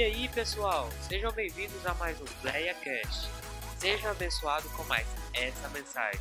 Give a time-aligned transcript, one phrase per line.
[0.00, 3.28] E aí, pessoal, sejam bem-vindos a mais um PlayaCast.
[3.76, 6.18] Seja abençoado com mais essa mensagem.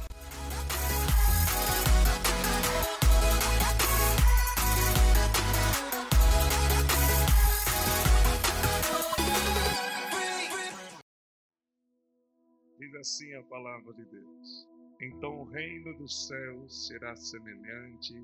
[12.78, 14.68] Diz assim a palavra de Deus.
[15.00, 18.22] Então o reino dos céus será semelhante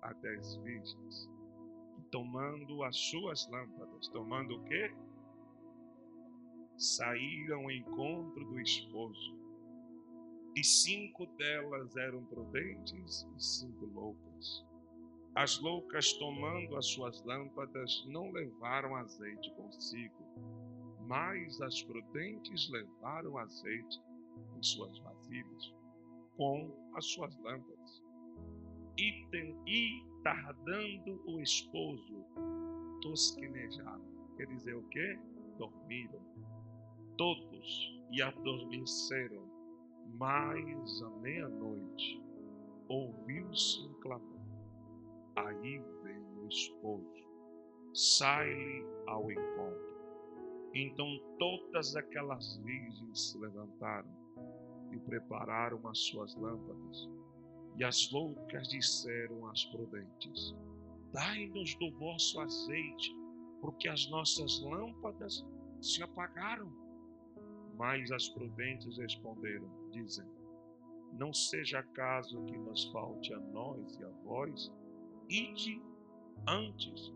[0.00, 1.43] a dez virgens
[2.14, 4.06] tomando as suas lâmpadas.
[4.06, 4.94] Tomando o quê?
[6.76, 9.36] Saíram ao encontro do esposo.
[10.54, 14.64] E cinco delas eram prudentes e cinco loucas.
[15.34, 20.24] As loucas, tomando as suas lâmpadas, não levaram azeite consigo,
[21.08, 24.00] mas as prudentes levaram azeite
[24.56, 25.74] em suas vasilhas,
[26.36, 28.04] com as suas lâmpadas.
[28.96, 32.24] E, tem, e tardando o esposo,
[33.02, 34.02] tosquenejaram.
[34.36, 35.18] Quer dizer o quê?
[35.58, 36.20] Dormiram.
[37.16, 39.44] Todos e adormeceram.
[40.18, 42.22] Mas à meia-noite
[42.88, 44.40] ouviu-se um clamor.
[45.36, 47.26] Aí vem o esposo,
[47.92, 49.94] sai-lhe ao encontro.
[50.74, 51.06] Então
[51.38, 54.10] todas aquelas virgens se levantaram
[54.92, 57.08] e prepararam as suas lâmpadas.
[57.76, 60.54] E as loucas disseram às prudentes:
[61.12, 63.14] Dai-nos do vosso azeite,
[63.60, 65.44] porque as nossas lâmpadas
[65.80, 66.72] se apagaram.
[67.76, 70.34] Mas as prudentes responderam, dizendo:
[71.18, 74.72] Não seja caso que nos falte a nós e a vós,
[75.28, 75.82] ide
[76.46, 77.12] antes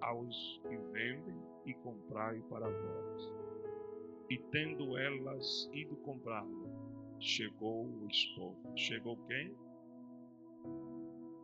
[0.00, 3.32] aos que vendem e comprai para vós.
[4.28, 6.68] E tendo elas ido comprá-lo,
[7.20, 8.56] chegou o esposo.
[8.74, 9.54] Chegou quem?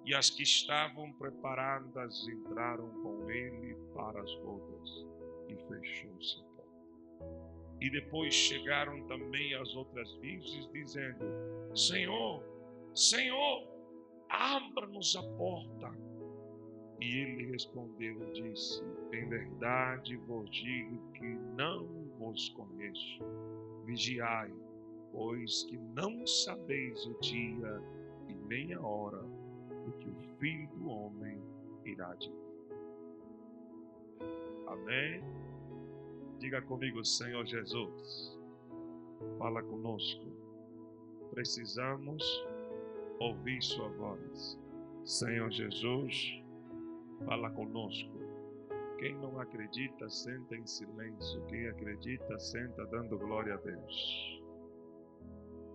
[0.04, 5.06] E as que estavam preparadas entraram com ele para as bodas,
[5.48, 7.78] e fechou-se a porta.
[7.80, 11.24] E depois chegaram também as outras virgens, dizendo:
[11.74, 12.42] Senhor,
[12.94, 13.68] Senhor,
[14.28, 15.92] abra-nos a porta.
[17.00, 18.82] E ele respondeu e disse:
[19.12, 21.26] Em verdade vos digo que
[21.56, 21.86] não
[22.18, 23.22] vos conheço.
[23.84, 24.52] Vigiai,
[25.12, 27.80] pois que não sabeis o dia
[28.48, 29.22] nem a hora
[30.00, 31.38] que o Filho do Homem
[31.84, 32.32] irá de
[34.66, 35.22] Amém?
[36.38, 38.38] Diga comigo, Senhor Jesus.
[39.38, 40.24] Fala conosco.
[41.30, 42.22] Precisamos
[43.18, 44.58] ouvir Sua voz.
[45.04, 46.42] Senhor Jesus,
[47.24, 48.18] fala conosco.
[48.98, 51.42] Quem não acredita, senta em silêncio.
[51.46, 54.42] Quem acredita, senta dando glória a Deus.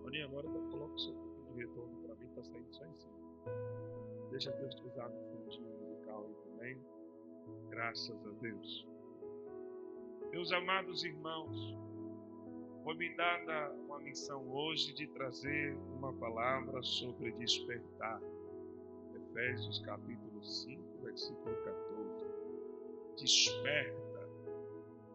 [0.04, 1.14] Maninha, agora coloca o seu
[1.56, 2.03] retorno
[2.34, 3.14] está saindo só em cima.
[4.30, 6.78] Deixa Deus te usar no fundinho musical aí também.
[7.70, 8.86] Graças a Deus.
[10.32, 11.76] Meus amados irmãos,
[12.82, 18.20] foi me dada uma missão hoje de trazer uma palavra sobre despertar.
[19.14, 22.24] Efésios capítulo 5, versículo 14.
[23.20, 24.04] Desperta.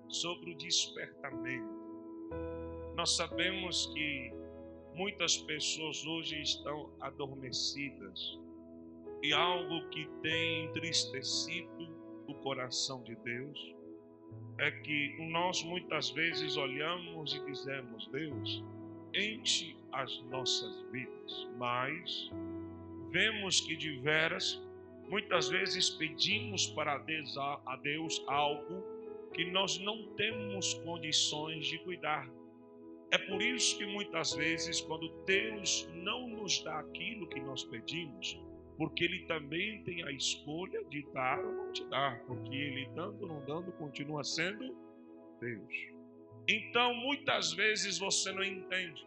[0.07, 1.79] Sobre o despertamento.
[2.95, 4.33] Nós sabemos que
[4.99, 8.37] muitas pessoas hoje estão adormecidas
[9.23, 11.87] e algo que tem entristecido
[12.27, 13.75] o coração de Deus
[14.57, 18.61] é que nós muitas vezes olhamos e dizemos: Deus,
[19.13, 22.29] enche as nossas vidas, mas
[23.09, 24.61] vemos que de veras,
[25.07, 28.83] muitas vezes pedimos para a Deus algo
[29.33, 32.29] que nós não temos condições de cuidar.
[33.11, 38.39] É por isso que muitas vezes, quando Deus não nos dá aquilo que nós pedimos,
[38.77, 43.23] porque ele também tem a escolha de dar ou não te dar, porque ele dando
[43.23, 44.75] ou não dando continua sendo
[45.41, 45.73] Deus.
[46.47, 49.05] Então, muitas vezes você não entende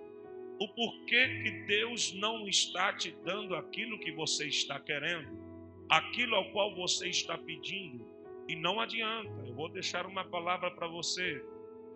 [0.60, 5.28] o porquê que Deus não está te dando aquilo que você está querendo,
[5.88, 8.06] aquilo ao qual você está pedindo,
[8.48, 9.46] e não adianta.
[9.46, 11.42] Eu vou deixar uma palavra para você.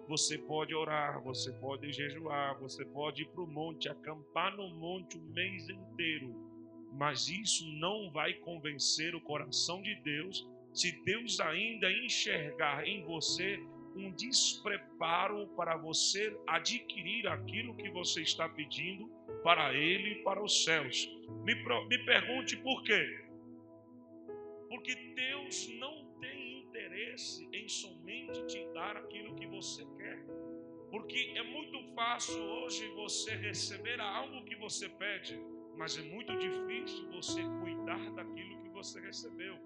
[0.08, 5.19] Você pode orar, você pode jejuar, você pode ir para o monte, acampar no monte
[5.19, 6.47] o mês inteiro
[6.97, 13.58] mas isso não vai convencer o coração de Deus se Deus ainda enxergar em você
[13.94, 19.08] um despreparo para você adquirir aquilo que você está pedindo
[19.43, 21.08] para Ele e para os céus.
[21.44, 23.25] Me, me pergunte por quê?
[24.69, 26.06] Porque Deus não
[26.96, 30.25] interesse em somente te dar aquilo que você quer.
[30.90, 35.38] Porque é muito fácil hoje você receber algo que você pede
[35.76, 39.56] mas é muito difícil você cuidar daquilo que você recebeu.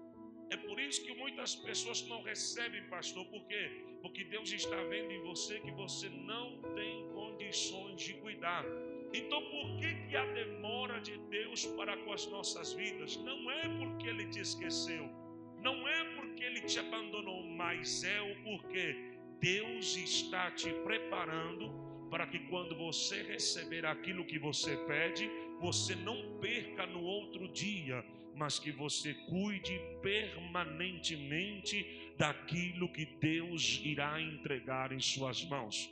[0.49, 3.25] É por isso que muitas pessoas não recebem, pastor.
[3.27, 3.85] Por quê?
[4.01, 8.65] Porque Deus está vendo em você que você não tem condições de cuidar.
[9.13, 13.15] Então, por que, que a demora de Deus para com as nossas vidas?
[13.17, 15.09] Não é porque Ele te esqueceu,
[15.61, 18.95] não é porque Ele te abandonou, mas é o porquê.
[19.39, 21.71] Deus está te preparando
[22.09, 25.29] para que quando você receber aquilo que você pede,
[25.59, 28.03] você não perca no outro dia,
[28.35, 35.89] mas que você cuide permanentemente daquilo que Deus irá entregar em suas mãos.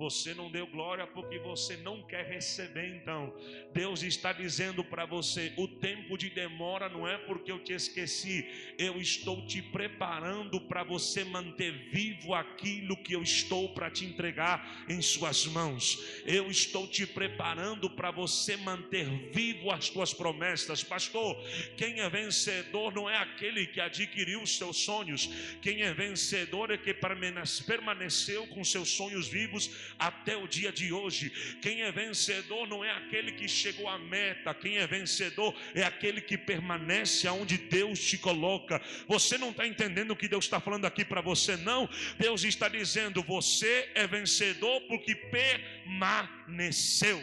[0.00, 3.36] Você não deu glória porque você não quer receber, então.
[3.70, 8.48] Deus está dizendo para você: o tempo de demora não é porque eu te esqueci,
[8.78, 14.86] eu estou te preparando para você manter vivo aquilo que eu estou para te entregar
[14.88, 16.02] em suas mãos.
[16.24, 21.36] Eu estou te preparando para você manter vivo as tuas promessas, pastor.
[21.76, 25.26] Quem é vencedor não é aquele que adquiriu os seus sonhos,
[25.60, 31.30] quem é vencedor é que permaneceu com seus sonhos vivos até o dia de hoje.
[31.60, 36.20] Quem é vencedor não é aquele que chegou à meta, quem é vencedor é aquele
[36.20, 38.80] que permanece aonde Deus te coloca.
[39.06, 41.88] Você não está entendendo o que Deus está falando aqui para você, não.
[42.18, 47.20] Deus está dizendo: você é vencedor porque permaneceu.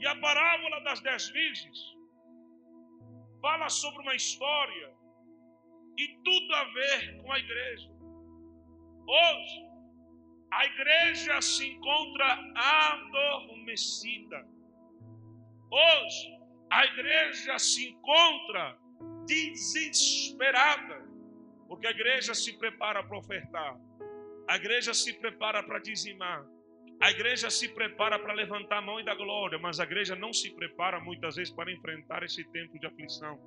[0.00, 1.78] E a parábola das dez virgens
[3.40, 4.92] fala sobre uma história
[5.98, 7.97] e tudo a ver com a igreja.
[9.08, 9.66] Hoje,
[10.52, 14.46] a igreja se encontra adormecida.
[15.70, 16.38] Hoje,
[16.70, 18.78] a igreja se encontra
[19.26, 21.08] desesperada,
[21.66, 23.78] porque a igreja se prepara para ofertar,
[24.46, 26.44] a igreja se prepara para dizimar,
[27.00, 30.34] a igreja se prepara para levantar a mão e dar glória, mas a igreja não
[30.34, 33.38] se prepara muitas vezes para enfrentar esse tempo de aflição.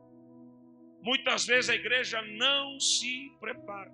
[1.03, 3.91] Muitas vezes a igreja não se prepara.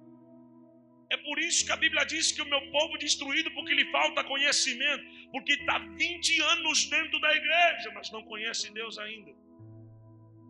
[1.10, 4.24] É por isso que a Bíblia diz que o meu povo destruído porque lhe falta
[4.26, 9.32] conhecimento, porque está 20 anos dentro da igreja, mas não conhece Deus ainda.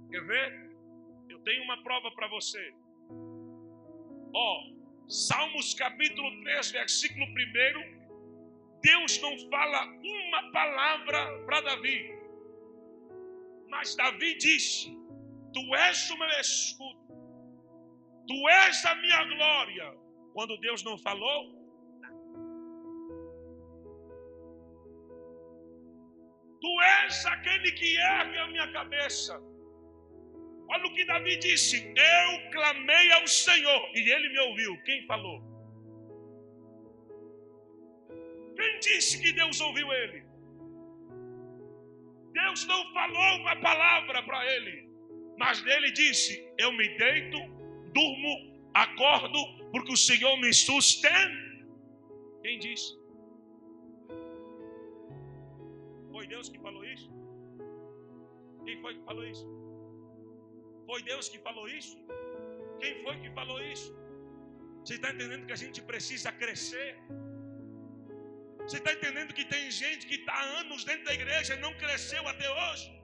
[0.09, 0.71] Quer ver?
[1.29, 2.73] Eu tenho uma prova para você.
[4.33, 4.63] Ó,
[5.07, 7.97] Salmos capítulo 3, versículo 1.
[8.81, 12.13] Deus não fala uma palavra para Davi.
[13.69, 14.91] Mas Davi disse:
[15.53, 16.99] Tu és o meu escudo,
[18.27, 20.06] Tu és a minha glória
[20.37, 21.39] quando Deus não falou,
[26.61, 29.33] Tu és aquele que ergue a minha cabeça.
[30.69, 34.77] Olha o que Davi disse: Eu clamei ao Senhor e ele me ouviu.
[34.83, 35.41] Quem falou?
[38.55, 40.23] Quem disse que Deus ouviu ele?
[42.33, 44.87] Deus não falou uma palavra para ele,
[45.35, 47.39] mas dele disse: Eu me deito,
[47.91, 49.39] durmo, acordo
[49.71, 51.47] porque o Senhor me sustenta.
[52.43, 52.89] Quem disse?
[56.11, 57.09] Foi Deus que falou isso?
[58.65, 59.47] Quem foi que falou isso?
[60.87, 61.97] Foi Deus que falou isso?
[62.81, 63.89] Quem foi que falou isso?
[64.83, 66.89] Você está entendendo que a gente precisa crescer?
[68.65, 72.23] Você está entendendo que tem gente que está anos dentro da igreja e não cresceu
[72.27, 72.96] até hoje?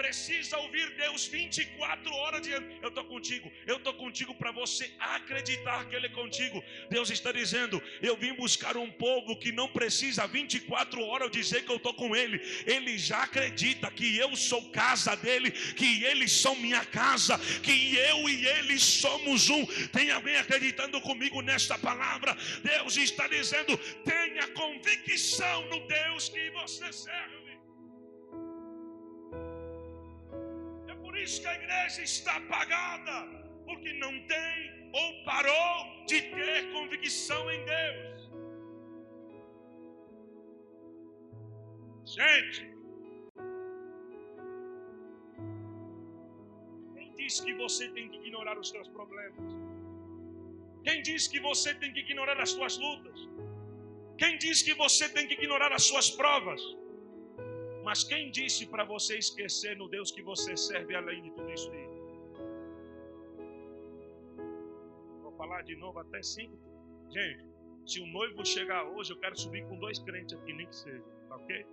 [0.00, 5.86] Precisa ouvir Deus 24 horas dizendo: Eu estou contigo, eu estou contigo para você acreditar
[5.86, 6.64] que Ele é contigo.
[6.88, 11.70] Deus está dizendo: Eu vim buscar um povo que não precisa 24 horas dizer que
[11.70, 16.54] eu estou com Ele, ele já acredita que eu sou casa dele, que eles são
[16.56, 19.66] minha casa, que eu e ele somos um.
[19.88, 22.34] Tem alguém acreditando comigo nesta palavra?
[22.62, 27.39] Deus está dizendo: tenha convicção no Deus que você serve.
[31.22, 33.16] Isso que a igreja está apagada,
[33.66, 38.30] porque não tem ou parou de ter convicção em Deus.
[42.16, 42.60] Gente,
[46.94, 49.54] quem disse que você tem que ignorar os seus problemas?
[50.82, 53.28] Quem disse que você tem que ignorar as suas lutas?
[54.18, 56.60] Quem disse que você tem que ignorar as suas provas?
[57.82, 61.70] Mas quem disse para você esquecer no Deus que você serve além de tudo isso?
[65.22, 66.56] Vou falar de novo até cinco.
[67.10, 67.44] Gente,
[67.86, 71.02] se o noivo chegar hoje, eu quero subir com dois crentes aqui, nem que seja,
[71.28, 71.66] tá ok?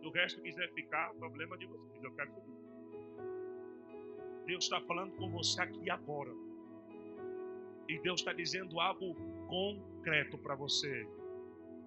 [0.00, 2.60] Se o resto quiser ficar, problema de vocês, eu quero subir.
[4.46, 6.32] Deus está falando com você aqui agora.
[7.88, 9.14] E Deus está dizendo algo
[9.46, 11.06] concreto para você.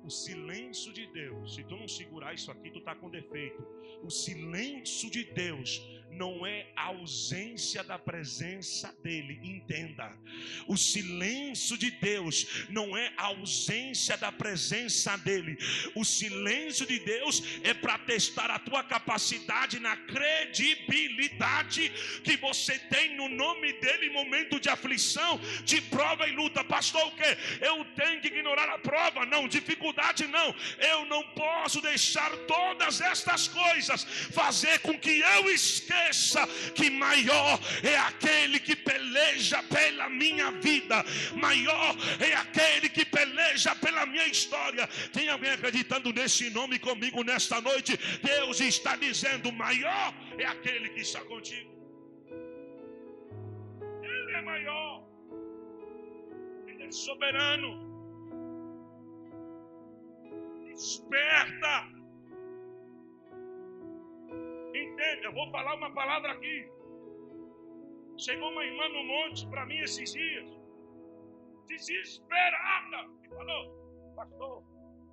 [0.04, 3.66] O silêncio de Deus, se tu não segurar isso aqui, tu está com defeito.
[4.04, 5.82] O silêncio de Deus
[6.12, 10.16] não é a ausência da presença dele, entenda.
[10.68, 15.58] O silêncio de Deus não é a ausência da presença dele.
[15.96, 21.90] O silêncio de Deus é para testar a tua capacidade na credibilidade
[22.24, 26.64] que você tem no nome dele em momento de aflição, de prova e luta.
[26.64, 27.38] Pastor, o que?
[27.66, 29.26] Eu tenho que ignorar a prova?
[29.26, 29.93] Não, dificuldade
[30.28, 30.56] não.
[30.80, 37.98] Eu não posso deixar todas estas coisas fazer com que eu esqueça que maior é
[37.98, 41.04] aquele que peleja pela minha vida,
[41.36, 44.88] maior é aquele que peleja pela minha história.
[45.12, 47.98] Tem alguém acreditando nesse nome comigo nesta noite?
[48.22, 51.72] Deus está dizendo: maior é aquele que está contigo.
[54.02, 55.04] Ele é maior,
[56.68, 57.93] ele é soberano.
[60.74, 61.88] Desperta
[64.76, 66.68] Entenda, eu vou falar uma palavra aqui.
[68.18, 70.50] Chegou uma irmã no monte para mim esses dias,
[71.68, 74.64] desesperada, e falou: Pastor,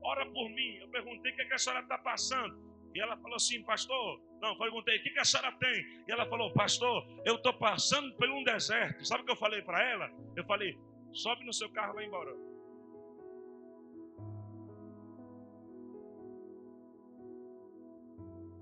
[0.03, 0.77] ora por mim.
[0.81, 2.59] Eu perguntei o que, é que a senhora está passando.
[2.95, 4.21] E ela falou assim, pastor.
[4.41, 6.05] Não, perguntei, o que, que a senhora tem?
[6.09, 9.05] E ela falou, pastor, eu estou passando por um deserto.
[9.07, 10.11] Sabe o que eu falei para ela?
[10.35, 10.77] Eu falei,
[11.13, 12.50] sobe no seu carro e vai embora.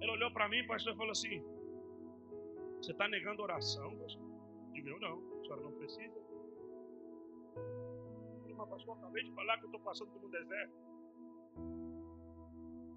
[0.01, 1.43] Ele olhou para mim, pastor falou assim:
[2.77, 3.97] Você está negando oração?
[3.99, 4.29] Pastor?
[4.73, 6.19] Digo, eu não, a senhora não precisa.
[8.47, 10.75] Eu mas pastor, acabei de falar que eu estou passando por um deserto.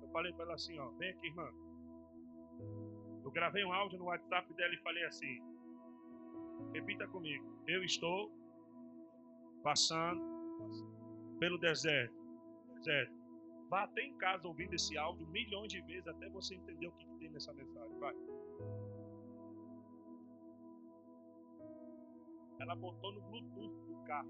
[0.02, 1.52] Eu falei para ela assim: ó, Vem aqui, irmã.
[3.24, 5.42] Eu gravei um áudio no WhatsApp dela e falei assim:
[6.74, 7.64] Repita comigo.
[7.68, 8.32] Eu estou
[9.64, 10.22] passando
[11.40, 12.16] pelo deserto.
[12.76, 13.21] Deserto.
[13.72, 17.06] Vá até em casa ouvindo esse áudio milhões de vezes até você entender o que,
[17.06, 17.98] que tem nessa mensagem.
[18.00, 18.14] Vai.
[22.60, 24.30] Ela botou no Bluetooth do carro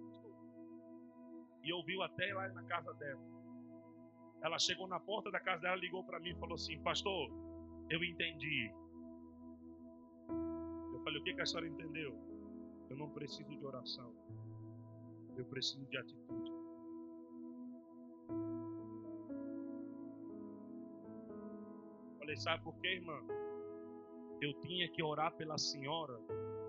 [1.64, 3.22] e ouviu até lá na casa dela.
[4.44, 7.32] Ela chegou na porta da casa dela, ligou para mim e falou assim: Pastor,
[7.90, 8.72] eu entendi.
[10.94, 12.16] Eu falei: O que, que a senhora entendeu?
[12.92, 14.14] Eu não preciso de oração,
[15.36, 16.61] eu preciso de atitude.
[22.32, 23.20] Falei, sabe por quê, irmã?
[24.42, 26.18] Eu tinha que orar pela senhora.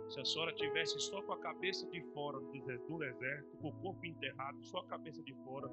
[0.09, 4.05] Se a senhora tivesse só com a cabeça de fora do deserto, com o corpo
[4.05, 5.69] enterrado, só a cabeça de fora,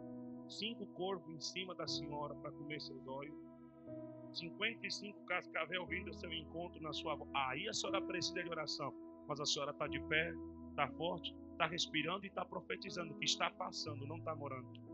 [0.47, 3.35] cinco corvos em cima da senhora para comer seus olhos,
[4.33, 8.93] 55 cascavel vindo ao seu encontro na sua Aí a senhora precisa de oração.
[9.27, 10.33] Mas a senhora está de pé,
[10.69, 14.88] está forte, está respirando e está profetizando que está passando, não está morando.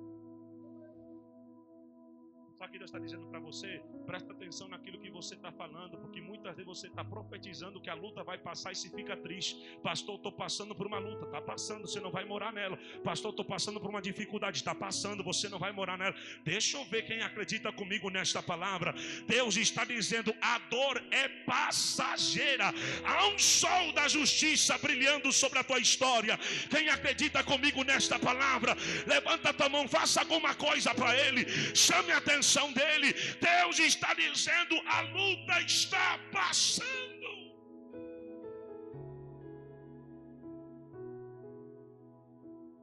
[2.57, 3.81] O que Deus está dizendo para você?
[4.05, 7.93] Presta atenção naquilo que você está falando, porque muitas vezes você está profetizando que a
[7.93, 9.77] luta vai passar e se fica triste.
[9.83, 12.77] Pastor, estou passando por uma luta, está passando, você não vai morar nela.
[13.03, 16.15] Pastor, estou passando por uma dificuldade, está passando, você não vai morar nela.
[16.43, 18.95] Deixa eu ver quem acredita comigo nesta palavra.
[19.27, 22.73] Deus está dizendo: a dor é passageira.
[23.03, 26.37] Há um sol da justiça brilhando sobre a tua história.
[26.69, 31.45] Quem acredita comigo nesta palavra, levanta a tua mão, faça alguma coisa para Ele,
[31.75, 33.13] chame a atenção atenção dele.
[33.41, 36.85] Deus está dizendo: a luta está passando.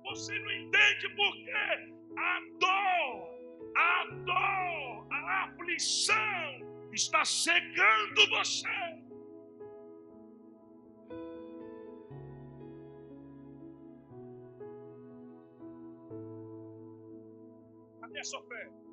[0.04, 1.94] Você não entende por quê?
[2.18, 8.68] A dor, a dor, a aflição está cegando você.
[18.00, 18.91] Cadê a sua fé?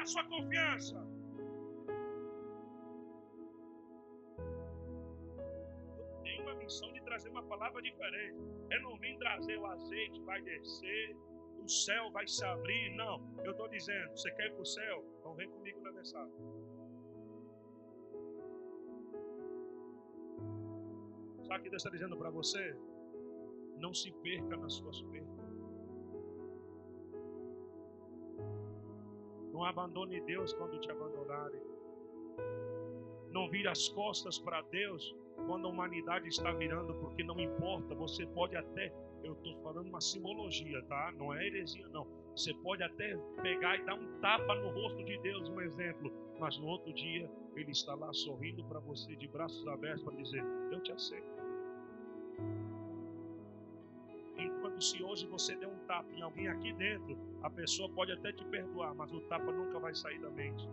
[0.00, 0.96] A sua confiança?
[5.98, 8.38] Eu tenho uma missão de trazer uma palavra diferente.
[8.70, 11.16] Eu não vim trazer o azeite, vai descer,
[11.62, 12.96] o céu vai se abrir.
[12.96, 15.04] Não, eu estou dizendo: você quer ir para o céu?
[15.18, 16.34] Então vem comigo na mensagem.
[21.44, 22.76] Sabe o que Deus está dizendo para você?
[23.78, 25.49] Não se perca nas suas perdas.
[29.60, 31.60] Não abandone Deus quando te abandonarem.
[33.28, 35.14] Não vire as costas para Deus
[35.46, 38.90] quando a humanidade está virando, porque não importa, você pode até,
[39.22, 41.12] eu estou falando uma simbologia, tá?
[41.18, 42.06] Não é heresia, não.
[42.34, 46.56] Você pode até pegar e dar um tapa no rosto de Deus, um exemplo, mas
[46.56, 50.82] no outro dia Ele está lá sorrindo para você, de braços abertos, para dizer: Eu
[50.82, 51.38] te aceito.
[54.80, 58.44] Se hoje você der um tapa em alguém aqui dentro, a pessoa pode até te
[58.46, 60.68] perdoar, mas o tapa nunca vai sair da mente.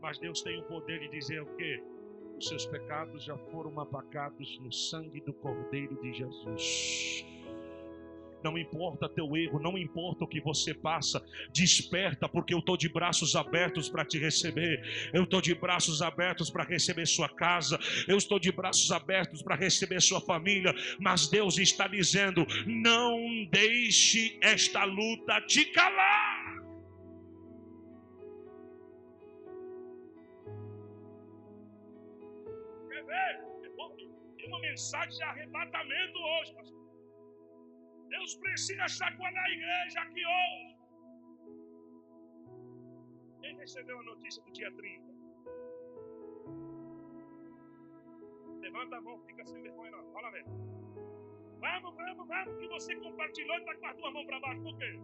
[0.00, 1.82] Mas Deus tem o poder de dizer o quê?
[2.36, 7.17] Os seus pecados já foram apagados no sangue do Cordeiro de Jesus
[8.42, 12.88] não importa teu erro, não importa o que você passa, desperta, porque eu estou de
[12.88, 18.16] braços abertos para te receber, eu estou de braços abertos para receber sua casa, eu
[18.16, 24.84] estou de braços abertos para receber sua família, mas Deus está dizendo: não deixe esta
[24.84, 26.56] luta te calar.
[32.88, 33.40] Quer ver?
[34.36, 36.87] Tem uma mensagem de arrebatamento hoje, pastor.
[38.08, 40.76] Deus precisa chacoalhar a igreja aqui hoje.
[43.40, 45.14] Quem recebeu a notícia do dia 30?
[48.60, 50.12] Levanta a mão, fica sem vergonha não.
[50.12, 50.68] Fala mesmo.
[51.60, 54.62] Vamos, vamos, vamos, que você compartilhou e está com as duas mãos para baixo.
[54.62, 55.00] Por quê?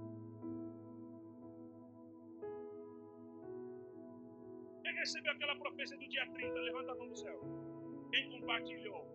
[4.83, 6.61] Quem recebeu aquela profecia do dia 30?
[6.61, 7.41] Levanta a mão do céu.
[8.11, 9.14] Quem compartilhou?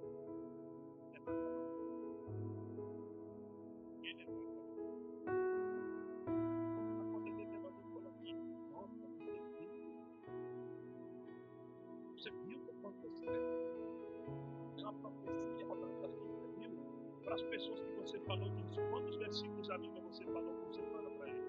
[18.39, 18.81] Falou disso?
[18.89, 21.43] Quantos versículos Bíblia você falou por semana para ele?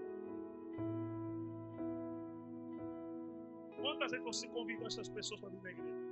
[3.80, 6.10] Quantas vezes você convidou essas pessoas para vir na igreja?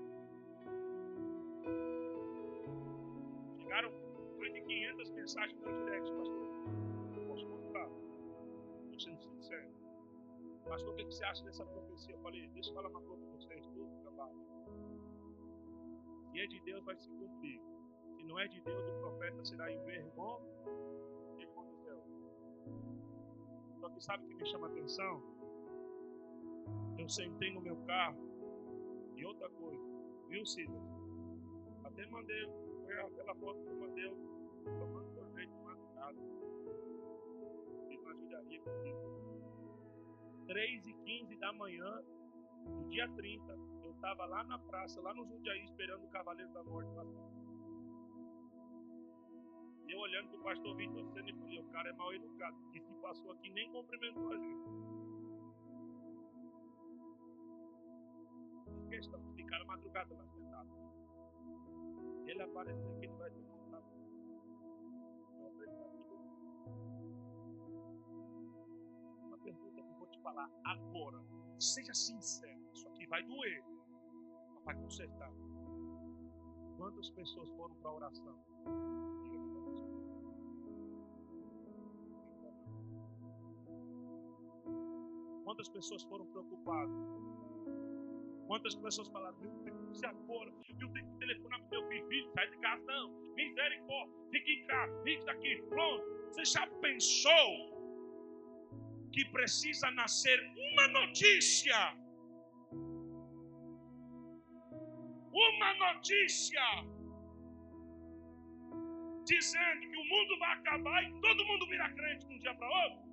[3.59, 3.93] Chegaram
[4.39, 6.49] mais de 500 mensagens no direct, pastor.
[7.27, 7.91] Posso contar?
[8.85, 9.69] Estou sendo sincero.
[10.65, 12.15] Pastor, o que você acha dessa profecia?
[12.15, 14.39] Eu falei, deixa eu falar uma coisa para vocês, tudo trabalho.
[16.31, 17.61] Se é de Deus, vai se cumprir
[18.25, 20.43] não é de Deus, o profeta será envergonhado
[21.67, 22.03] do céu.
[23.81, 25.23] Só que sabe o que me chama a atenção?
[26.99, 28.19] Eu sentei no meu carro
[29.17, 29.85] e outra coisa,
[30.29, 30.83] viu, Silas?
[31.85, 32.47] Até mandei,
[32.85, 34.11] foi aquela foto que eu mandei,
[34.65, 36.17] tomando sorvete de madrugada.
[37.89, 39.09] Fiz uma judiaria comigo.
[40.47, 42.03] 3 e 15 da manhã,
[42.67, 43.53] no dia 30,
[43.83, 47.38] eu estava lá na praça, lá no Jundiaí, esperando o Cavaleiro da Morte passar.
[50.19, 52.57] Olhando o pastor Vitor Senna e falei, o cara é mal educado.
[52.75, 54.69] E se passou aqui nem cumprimentou a gente.
[58.67, 60.71] Em questão, ficaram madrugada lá sentado.
[62.27, 63.85] Ele apareceu aqui, ele vai ter contato.
[69.23, 71.23] Uma pergunta que eu vou te falar agora.
[71.61, 73.65] Seja sincero, isso aqui vai doer,
[74.53, 75.33] mas vai consertar.
[76.77, 79.08] Quantas pessoas foram para a oração?
[85.49, 86.95] Quantas pessoas foram preocupadas?
[88.47, 90.53] Quantas pessoas falaram, meu Deus, e agora?
[90.79, 93.11] Eu tenho que telefonar para meu filho, sai de casa, não.
[93.35, 96.05] Misericórdia, fique em casa, fique daqui, pronto.
[96.33, 97.49] Você já pensou
[99.11, 101.97] que precisa nascer uma notícia?
[105.33, 106.61] Uma notícia
[109.25, 112.69] dizendo que o mundo vai acabar e todo mundo vira crente de um dia para
[112.85, 113.08] outro?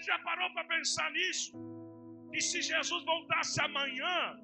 [0.00, 1.52] Você já parou para pensar nisso?
[2.32, 4.40] E se Jesus voltasse amanhã,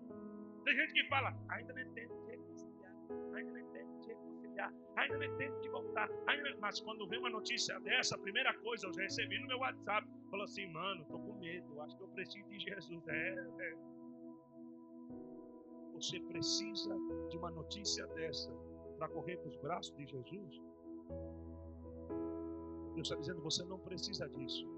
[0.65, 2.93] tem gente que fala, ainda não é tempo de reconciliar,
[3.35, 6.11] ainda não é tempo de reconciliar, ainda não é tempo de voltar.
[6.27, 6.57] Ainda...
[6.61, 10.07] Mas quando vem uma notícia dessa, a primeira coisa eu já recebi no meu WhatsApp,
[10.31, 13.09] falou assim, mano, estou com medo, acho que eu preciso de Jesus.
[13.09, 13.75] É, é.
[15.95, 16.95] Você precisa
[17.31, 18.53] de uma notícia dessa
[18.99, 20.61] para correr para os braços de Jesus?
[22.95, 24.76] Deus está dizendo, você não precisa disso.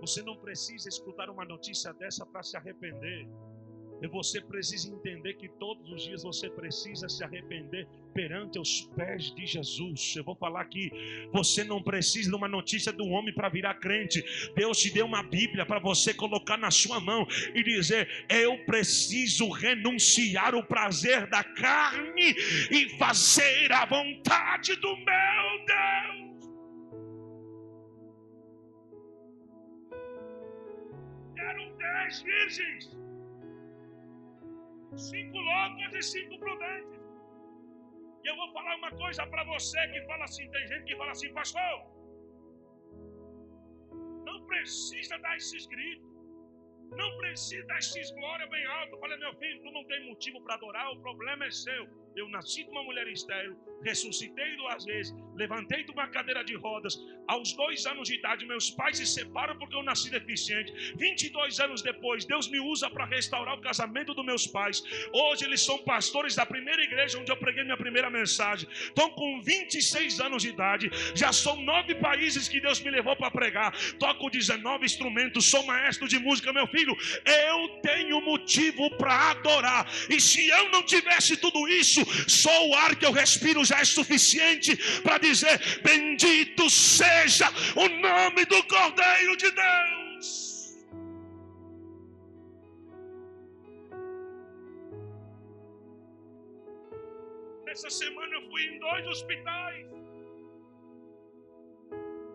[0.00, 3.28] Você não precisa escutar uma notícia dessa para se arrepender.
[4.00, 9.34] E você precisa entender que todos os dias você precisa se arrepender perante os pés
[9.34, 10.14] de Jesus.
[10.16, 10.90] Eu vou falar aqui,
[11.32, 14.24] você não precisa de uma notícia do homem para virar crente.
[14.54, 19.48] Deus te deu uma Bíblia para você colocar na sua mão e dizer: Eu preciso
[19.50, 22.34] renunciar o prazer da carne
[22.70, 26.07] e fazer a vontade do meu Deus.
[32.08, 32.84] Dez virgens,
[34.96, 37.00] cinco loucas e cinco prudentes.
[38.24, 41.10] E eu vou falar uma coisa para você que fala assim: tem gente que fala
[41.10, 41.78] assim, pastor,
[44.24, 46.08] não precisa dar esses gritos.
[46.96, 48.98] Não precisa dar esses glória bem alto.
[48.98, 51.86] Falei, meu filho, tu não tem motivo para adorar, o problema é seu.
[52.16, 56.98] Eu nasci de uma mulher estéril, ressuscitei duas vezes, levantei de uma cadeira de rodas.
[57.28, 60.72] Aos dois anos de idade, meus pais se separam porque eu nasci deficiente.
[60.96, 64.82] 22 anos depois, Deus me usa para restaurar o casamento dos meus pais.
[65.12, 68.68] Hoje eles são pastores da primeira igreja onde eu preguei minha primeira mensagem.
[68.70, 70.90] Estão com 26 anos de idade.
[71.14, 73.72] Já são nove países que Deus me levou para pregar.
[73.98, 76.96] Toco 19 instrumentos, sou maestro de música, meu filho.
[77.24, 79.88] Eu tenho motivo para adorar.
[80.08, 81.97] E se eu não tivesse tudo isso,
[82.28, 88.44] só o ar que eu respiro já é suficiente para dizer: Bendito seja o nome
[88.46, 89.98] do Cordeiro de Deus.
[97.78, 99.86] Essa semana eu fui em dois hospitais.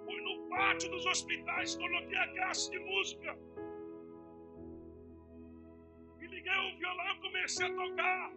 [0.05, 3.37] Fui no pátio dos hospitais, coloquei a caixa de música.
[6.21, 8.31] E liguei o violão e comecei a tocar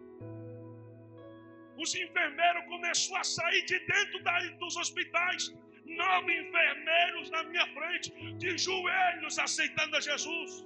[1.77, 5.53] os enfermeiros começaram a sair de dentro da, dos hospitais.
[5.85, 8.11] Nove enfermeiros na minha frente,
[8.41, 10.65] de joelhos, aceitando a Jesus.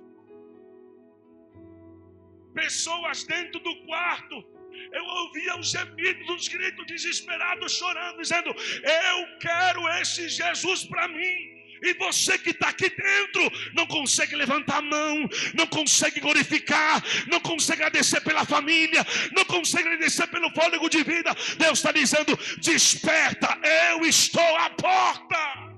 [2.54, 4.44] Pessoas dentro do quarto.
[4.92, 11.51] Eu ouvia os gemidos, os gritos desesperados, chorando, dizendo: Eu quero esse Jesus para mim.
[11.82, 17.40] E você que está aqui dentro não consegue levantar a mão, não consegue glorificar, não
[17.40, 19.04] consegue agradecer pela família,
[19.36, 21.34] não consegue agradecer pelo fôlego de vida.
[21.58, 25.72] Deus está dizendo: desperta, eu estou à porta.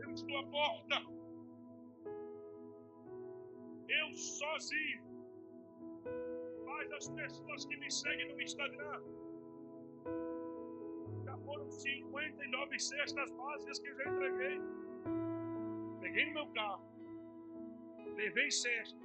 [0.00, 1.02] Eu estou à porta.
[3.88, 5.02] Eu sozinho.
[6.66, 9.00] Mas as pessoas que me seguem no Instagram
[11.52, 14.60] foram 59 cestas básicas que eu já entreguei.
[16.00, 16.82] Peguei no meu carro,
[18.16, 18.98] levei cesta.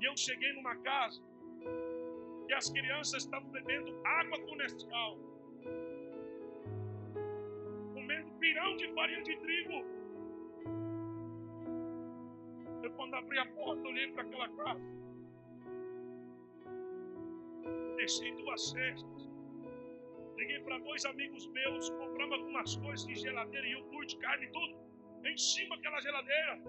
[0.00, 1.22] E eu cheguei numa casa
[2.48, 5.18] e as crianças estavam bebendo água com Nescau,
[7.92, 9.84] comendo pirão de farinha de trigo.
[12.82, 14.80] Eu, quando abri a porta, olhei para aquela casa,
[17.96, 19.31] deixei duas cestas.
[20.42, 24.76] Liguei para dois amigos meus, compramos algumas coisas de geladeira iogurte, carne, tudo,
[25.24, 26.60] em cima daquela geladeira.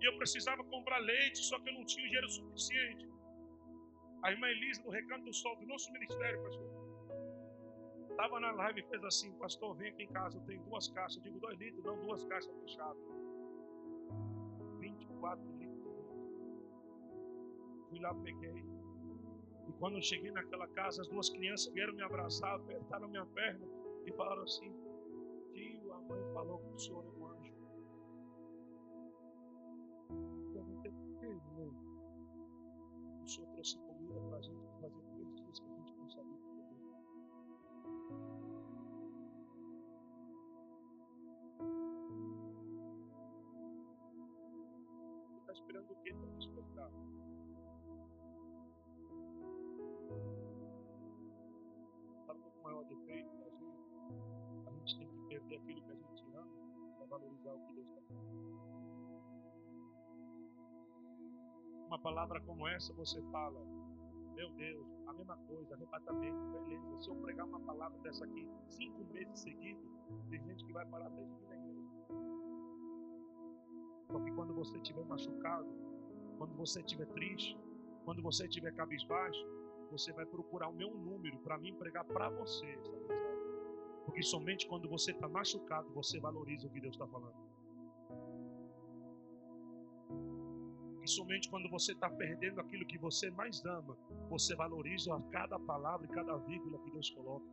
[0.00, 3.08] E eu precisava comprar leite, só que eu não tinha dinheiro suficiente.
[4.24, 6.68] A irmã Elisa, no Recanto do Sol, do nosso ministério, pastor,
[8.10, 11.18] estava na live e fez assim: Pastor, vem aqui em casa, eu tenho duas caixas.
[11.18, 13.00] Eu digo, dois litros, não, duas caixas fechadas.
[14.80, 15.94] 24 litros.
[17.88, 18.64] Fui lá, peguei.
[19.78, 23.66] Quando eu cheguei naquela casa, as duas crianças vieram me abraçar, apertaram minha perna
[24.06, 24.72] e falaram assim:
[25.52, 27.54] Tio, a mãe falou que o senhor é um anjo.
[30.52, 31.70] Perguntei por quê, né?
[33.22, 36.46] O senhor trouxe comida para a gente fazer três dias que a gente não sabia.
[45.28, 46.90] Você está esperando o quê para despertar?
[52.86, 56.48] Defeito da gente, a gente tem que perder aquilo que a gente ama
[56.96, 58.46] para valorizar o que Deus está fazendo.
[61.86, 63.60] Uma palavra como essa você fala,
[64.34, 66.98] meu Deus, a mesma coisa, arrebatamento, beleza.
[67.00, 69.90] Se eu pregar uma palavra dessa aqui cinco meses seguidos,
[70.28, 71.86] tem gente que vai parar até de vir na igreja.
[74.10, 75.68] Só que quando você estiver machucado,
[76.38, 77.56] quando você estiver triste,
[78.04, 79.46] quando você estiver cabisbaixo,
[79.98, 82.78] você vai procurar o meu número para mim pregar para você.
[84.04, 87.34] Porque somente quando você está machucado, você valoriza o que Deus está falando.
[91.02, 93.96] E somente quando você está perdendo aquilo que você mais ama,
[94.28, 97.46] você valoriza cada palavra e cada vírgula que Deus coloca.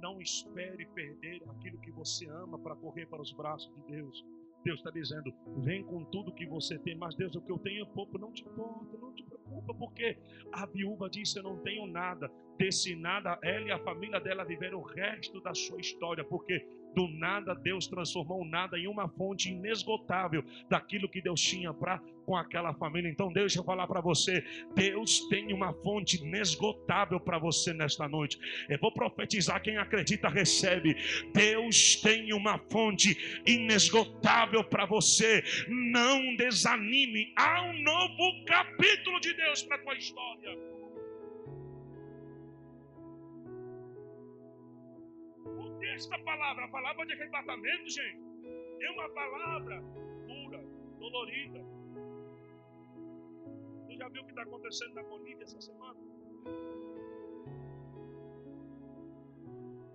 [0.00, 4.26] Não espere perder aquilo que você ama para correr para os braços de Deus.
[4.64, 7.82] Deus está dizendo: vem com tudo que você tem, mas Deus, o que eu tenho
[7.82, 10.16] é pouco, não te importa, não te preocupa, porque
[10.52, 12.30] a viúva disse: Eu não tenho nada.
[12.58, 17.08] Desse nada, ela e a família dela viveram o resto da sua história, porque do
[17.08, 22.36] nada Deus transformou o nada em uma fonte inesgotável daquilo que Deus tinha para com
[22.36, 23.10] aquela família.
[23.10, 28.38] Então deixa eu falar para você, Deus tem uma fonte inesgotável para você nesta noite.
[28.68, 30.96] Eu vou profetizar quem acredita recebe.
[31.32, 35.42] Deus tem uma fonte inesgotável para você.
[35.68, 37.32] Não desanime.
[37.36, 40.81] Há um novo capítulo de Deus para tua história.
[45.88, 48.20] Esta palavra, a palavra de arrebatamento, gente,
[48.80, 49.82] é uma palavra
[50.26, 50.64] pura.
[50.98, 51.60] dolorida.
[53.86, 55.98] Você já viu o que está acontecendo na Bolívia essa semana?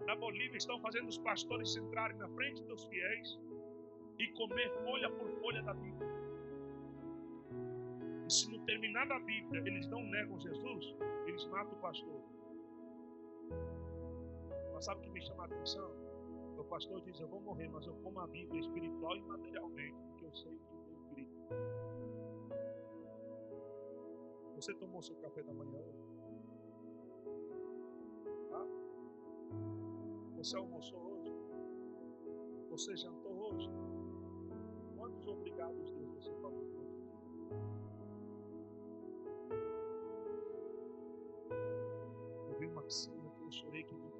[0.06, 3.40] Na Bolívia estão fazendo os pastores entrarem na frente dos fiéis
[4.20, 6.08] e comer folha por folha da Bíblia.
[8.28, 10.96] E se no terminar da Bíblia eles não negam Jesus,
[11.26, 12.37] eles matam o pastor.
[14.78, 15.90] Mas sabe o que me chama a atenção?
[16.56, 20.26] O pastor diz: Eu vou morrer, mas eu como a Bíblia espiritual e materialmente, porque
[20.26, 21.42] eu sei que eu tenho Cristo.
[24.56, 26.06] Você tomou seu café da manhã hoje?
[28.52, 28.68] Tá?
[30.36, 31.36] Você almoçou hoje?
[32.70, 33.72] Você jantou hoje?
[34.96, 36.68] Quantos obrigados Deus você falou?
[42.48, 44.17] Eu vi uma cena que eu chorei que nem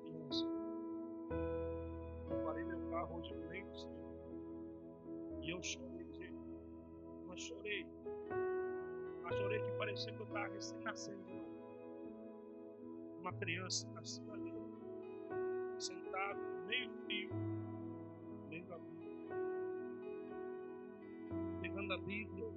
[2.30, 3.98] Eu parei meu carro hoje no meio do centro.
[5.42, 5.98] E eu chorei.
[7.28, 7.86] Mas chorei.
[9.24, 11.24] Mas chorei que parecia que eu estava recém-nascendo.
[13.20, 14.54] Uma criança nascida ali.
[15.78, 17.30] Sentado, meio frio,
[18.50, 19.36] lendo a Bíblia.
[21.62, 22.48] Pegando a Bíblia.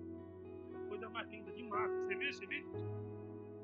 [0.89, 2.07] Coisa mais linda, de máscara.
[2.07, 2.73] Você viu esse vídeo?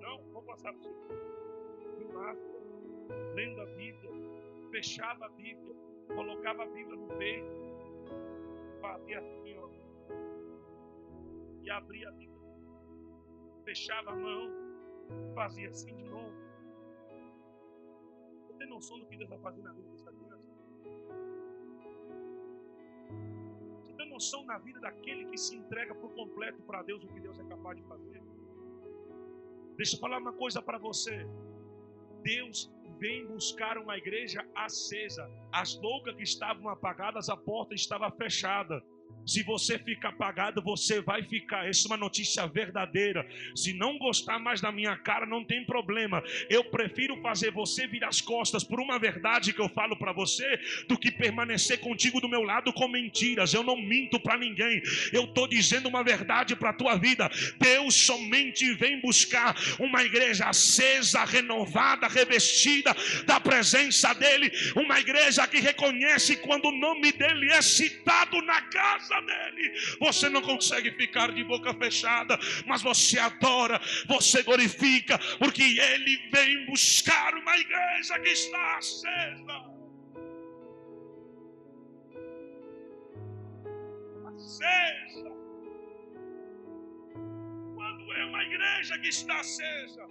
[0.01, 0.23] Não?
[0.33, 1.99] Vou passar para você.
[1.99, 2.56] De máscara,
[3.35, 4.11] lendo a Bíblia.
[4.71, 5.75] Fechava a Bíblia.
[6.15, 7.47] Colocava a Bíblia no peito.
[8.81, 9.69] Fazia assim, ó.
[11.63, 12.37] E abria a Bíblia.
[13.65, 14.51] Fechava a mão.
[15.35, 16.33] Fazia assim de novo.
[18.41, 20.57] Você tem noção do que Deus vai fazer na vida dessa criança?
[23.83, 27.21] Você tem noção na vida daquele que se entrega por completo para Deus o que
[27.21, 28.23] Deus é capaz de fazer?
[29.77, 31.27] Deixa eu falar uma coisa para você.
[32.27, 35.31] Deus vem buscar uma igreja acesa.
[35.53, 38.83] As loucas que estavam apagadas, a porta estava fechada.
[39.27, 41.69] Se você fica apagado, você vai ficar.
[41.69, 43.27] Essa é uma notícia verdadeira.
[43.57, 46.23] Se não gostar mais da minha cara, não tem problema.
[46.49, 50.61] Eu prefiro fazer você virar as costas por uma verdade que eu falo para você,
[50.87, 53.53] do que permanecer contigo do meu lado com mentiras.
[53.53, 54.81] Eu não minto para ninguém.
[55.13, 57.29] Eu estou dizendo uma verdade para a tua vida.
[57.59, 64.53] Deus somente vem buscar uma igreja acesa, renovada, revestida da presença dEle.
[64.77, 69.73] Uma igreja que reconhece quando o nome dEle é citado na casa dele.
[70.01, 76.67] Você não consegue ficar de boca fechada, mas você adora, você glorifica, porque ele vem
[76.67, 79.77] buscar uma igreja que está acesa.
[84.27, 85.31] Acesa.
[87.75, 90.07] Quando é uma igreja que está acesa,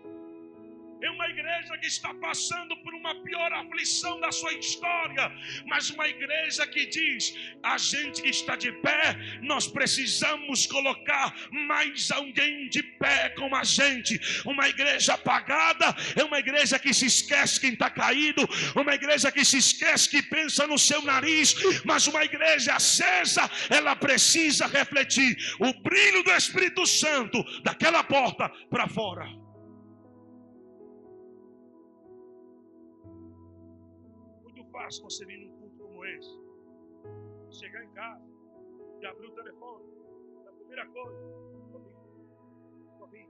[1.01, 5.31] é uma igreja que está passando por uma pior aflição da sua história,
[5.65, 12.12] mas uma igreja que diz: a gente que está de pé, nós precisamos colocar mais
[12.12, 14.19] alguém de pé com a gente.
[14.45, 19.43] Uma igreja apagada é uma igreja que se esquece quem está caído, uma igreja que
[19.43, 25.73] se esquece que pensa no seu nariz, mas uma igreja acesa, ela precisa refletir o
[25.81, 29.44] brilho do Espírito Santo daquela porta para fora.
[34.86, 36.39] Fácil você vir num culto como esse.
[37.60, 38.24] Chegar em casa
[39.02, 39.84] e abrir o telefone.
[40.48, 41.19] A primeira coisa,
[43.00, 43.30] Covid,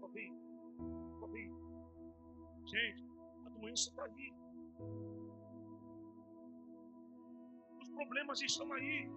[0.00, 0.34] Covid,
[1.20, 1.54] Covid.
[2.66, 3.04] Gente,
[3.46, 4.34] a doença está aí.
[7.80, 9.10] Os problemas estão aí.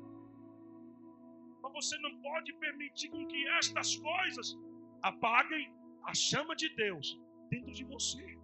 [1.62, 4.58] Mas você não pode permitir com que estas coisas
[5.02, 8.43] apaguem a chama de Deus dentro de você.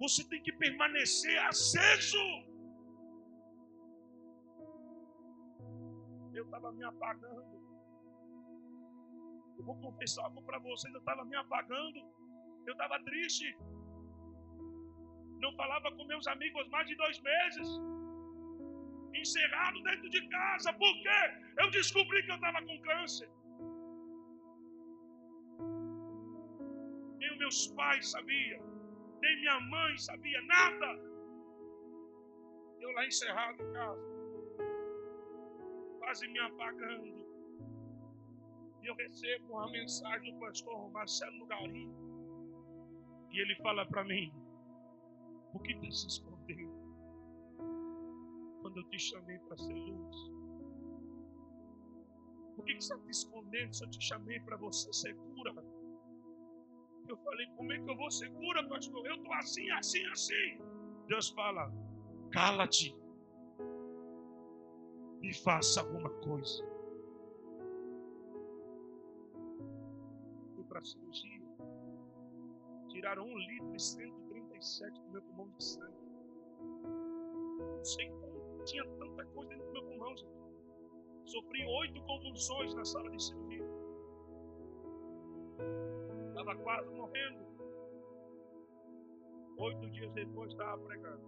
[0.00, 2.24] Você tem que permanecer aceso.
[6.32, 7.60] Eu estava me apagando.
[9.58, 10.92] Eu vou confessar algo para vocês.
[10.94, 12.00] Eu estava me apagando.
[12.66, 13.54] Eu estava triste.
[15.38, 17.68] Não falava com meus amigos mais de dois meses.
[19.14, 20.72] Encerrado dentro de casa.
[20.72, 21.20] Por quê?
[21.58, 23.30] Eu descobri que eu estava com câncer.
[27.18, 28.79] Nem os meus pais sabiam
[29.20, 30.86] nem minha mãe sabia nada.
[32.80, 34.00] Eu lá encerrado em casa,
[35.98, 37.20] quase me apagando.
[38.82, 41.92] E eu recebo uma mensagem do pastor Marcelo Garim.
[43.30, 44.32] E ele fala para mim:
[45.52, 46.80] Por que está se escondendo?
[48.62, 50.16] Quando eu te chamei para ser luz.
[52.56, 55.54] Por que, que você está te escondendo se eu te chamei para você ser cura?
[57.08, 59.06] Eu falei, como é que eu vou ser cura, pastor?
[59.06, 60.58] Eu estou assim, assim, assim.
[61.08, 61.72] Deus fala,
[62.30, 62.96] cala-te
[65.22, 66.64] e faça alguma coisa.
[70.54, 71.40] Fui para a cirurgia,
[72.88, 76.00] tiraram um litro e 137 do meu pulmão de sangue.
[77.58, 80.40] Não sei como tinha tanta coisa dentro do meu pulmão, gente.
[81.24, 83.69] Sofri oito convulsões na sala de cirurgia.
[86.40, 87.44] Estava quase morrendo.
[89.58, 91.20] Oito dias depois estava pregando.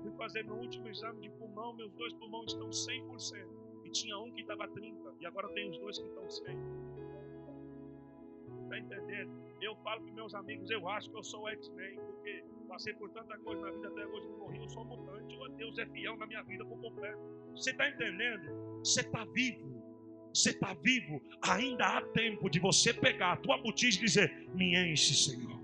[0.00, 3.46] Fui fazer meu último exame de pulmão, meus dois pulmões estão 100%.
[3.84, 6.38] E tinha um que estava 30%, e agora tem os dois que estão 100%.
[8.62, 9.30] Está entendendo?
[9.60, 13.36] Eu falo para meus amigos, eu acho que eu sou X-Men, porque passei por tanta
[13.40, 16.42] coisa na vida até hoje não morri, eu sou mutante, Deus é fiel na minha
[16.44, 17.18] vida por completo.
[17.54, 18.78] Você está entendendo?
[18.78, 19.77] Você está vivo.
[20.32, 24.76] Você está vivo, ainda há tempo de você pegar a tua botija e dizer: Me
[24.76, 25.57] enche, Senhor.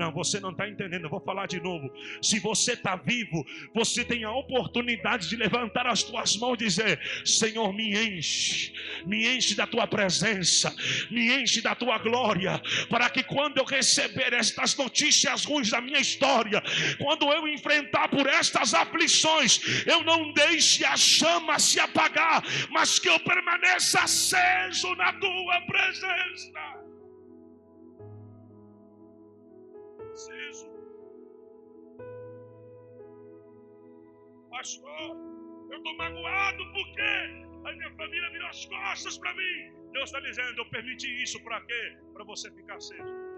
[0.00, 1.04] Não, você não está entendendo.
[1.04, 1.92] Eu vou falar de novo.
[2.22, 6.98] Se você está vivo, você tem a oportunidade de levantar as tuas mãos e dizer:
[7.22, 8.72] Senhor, me enche,
[9.04, 10.74] me enche da tua presença,
[11.10, 12.58] me enche da tua glória,
[12.88, 16.62] para que quando eu receber estas notícias ruins da minha história,
[16.96, 23.10] quando eu enfrentar por estas aflições, eu não deixe a chama se apagar, mas que
[23.10, 26.79] eu permaneça aceso na tua presença.
[34.50, 35.16] Pastor,
[35.70, 37.02] eu estou magoado porque
[37.64, 39.72] a minha família virou as costas para mim.
[39.92, 41.96] Deus está dizendo, eu permiti isso para quê?
[42.12, 43.30] Para você ficar aceso.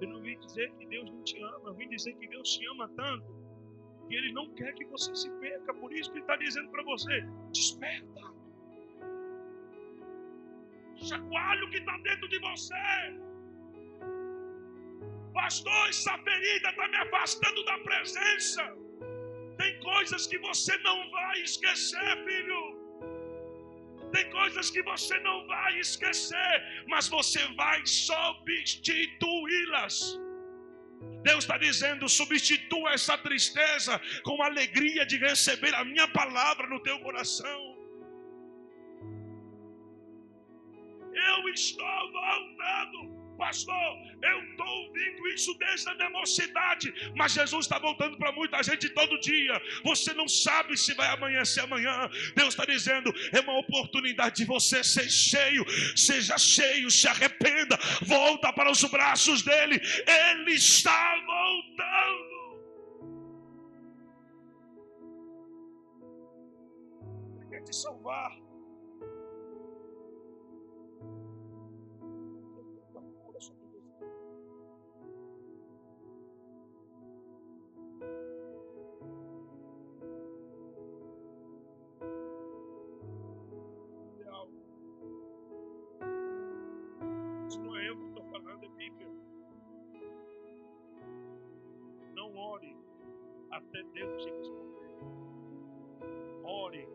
[0.00, 2.66] Eu não vim dizer que Deus não te ama, eu vim dizer que Deus te
[2.66, 3.42] ama tanto
[4.08, 5.72] que Ele não quer que você se perca.
[5.74, 7.20] Por isso que Ele está dizendo para você:
[7.52, 8.20] desperta.
[10.96, 12.74] Chacoalha o que está dentro de você.
[15.42, 18.62] Pastor, essa ferida está me afastando da presença.
[19.58, 22.80] Tem coisas que você não vai esquecer, filho.
[24.12, 30.16] Tem coisas que você não vai esquecer, mas você vai substituí-las.
[31.24, 36.78] Deus está dizendo: substitua essa tristeza com a alegria de receber a minha palavra no
[36.78, 37.76] teu coração.
[41.12, 47.78] Eu estou voltando pastor, eu estou ouvindo isso desde a minha mocidade, mas Jesus está
[47.78, 49.60] voltando para muita gente todo dia.
[49.84, 52.08] Você não sabe se vai amanhecer amanhã.
[52.36, 55.64] Deus está dizendo: é uma oportunidade de você ser cheio,
[55.96, 59.80] seja cheio, se arrependa, volta para os braços dele.
[60.06, 62.32] Ele está voltando.
[67.40, 68.51] Ele quer te salvar.
[93.50, 94.96] Até Deus te responder.
[96.44, 96.88] Ore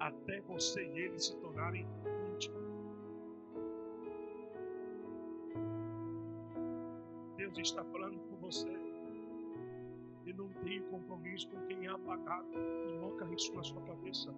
[0.00, 1.86] até você e ele se tornarem
[2.32, 2.66] íntimos.
[7.36, 8.68] Deus está falando com você.
[10.26, 12.48] E não tem compromisso com quem é apagado.
[13.00, 14.34] Coloca isso na sua cabeça.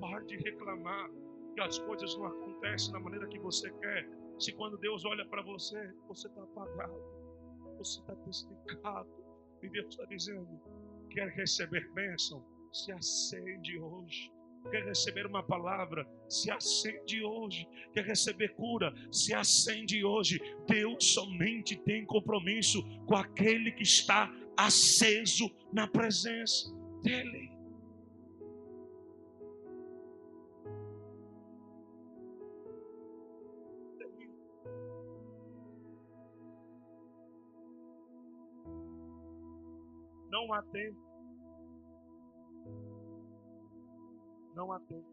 [0.00, 1.10] Pare de reclamar
[1.54, 4.08] que as coisas não acontecem da maneira que você quer.
[4.38, 7.00] Se quando Deus olha para você, você está apagado,
[7.78, 9.25] você está desligado.
[9.62, 10.60] E Deus está dizendo:
[11.10, 14.30] quer receber bênção, se acende hoje.
[14.70, 17.68] Quer receber uma palavra, se acende hoje.
[17.92, 20.40] Quer receber cura, se acende hoje.
[20.66, 26.68] Deus somente tem compromisso com aquele que está aceso na presença
[27.02, 27.55] dEle.
[40.58, 41.06] Há tempo
[44.56, 45.06] não há tempo.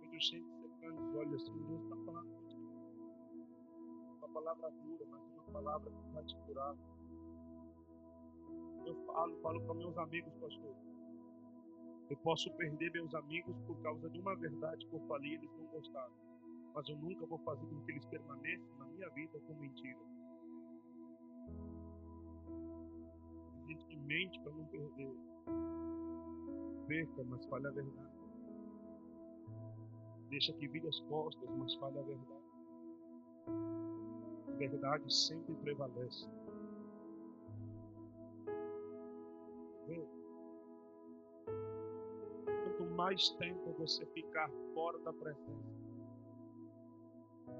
[0.00, 2.28] Vejo gente secando os olhos assim, Deus está falando.
[4.18, 6.74] Uma palavra dura, mas uma palavra que vai te curar.
[8.84, 10.74] Eu falo, falo para meus amigos, pastor.
[12.10, 15.52] Eu posso perder meus amigos por causa de uma verdade que eu falei e eles
[15.52, 16.12] não gostaram.
[16.74, 20.17] Mas eu nunca vou fazer com que eles permaneçam na minha vida com mentira.
[23.68, 25.14] Gente que mente para não perder
[26.86, 28.18] perca, mas fale a verdade.
[30.30, 32.38] Deixa que vire as costas, mas fale a verdade.
[34.48, 36.28] A verdade sempre prevalece.
[42.98, 45.72] mais tempo você ficar fora da presença,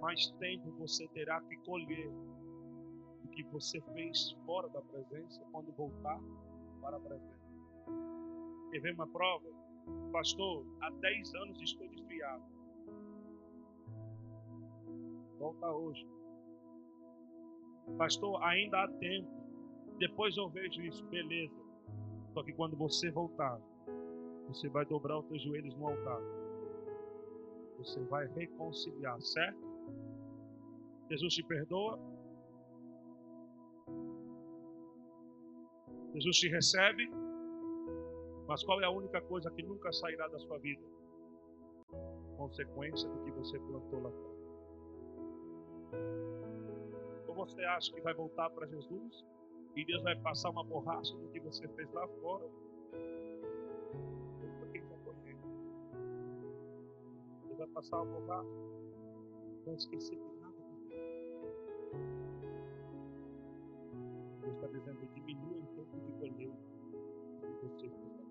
[0.01, 2.11] mais tempo você terá que colher
[3.45, 6.21] que você fez fora da presença quando voltar
[6.81, 7.39] para a presença.
[8.73, 9.47] Quer ver uma prova?
[10.11, 12.43] Pastor, há 10 anos estou desviado.
[15.39, 16.05] Volta hoje.
[17.97, 19.31] Pastor, ainda há tempo.
[19.99, 21.55] Depois eu vejo isso, beleza.
[22.35, 23.61] Só que quando você voltar,
[24.49, 26.21] você vai dobrar os seus joelhos no altar.
[27.79, 29.61] Você vai reconciliar, certo?
[31.09, 32.18] Jesus te perdoa.
[36.19, 37.09] Jesus te recebe.
[38.49, 40.83] Mas qual é a única coisa que nunca sairá da sua vida?
[42.37, 44.39] Consequência do que você plantou lá fora.
[47.29, 49.25] Ou você acha que vai voltar para Jesus
[49.77, 52.49] e Deus vai passar uma borracha do que você fez lá fora?
[57.45, 58.49] Deus vai passar uma borracha.
[59.67, 60.59] Não esquecer de nada
[64.49, 66.57] Deus está dizendo: diminua o tempo de colheita
[67.43, 68.29] que você fez lá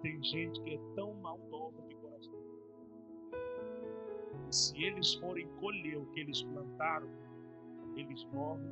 [0.00, 2.38] tem gente que é tão maldosa de coração.
[4.48, 7.08] E se eles forem colher o que eles plantaram,
[7.96, 8.70] eles morrem.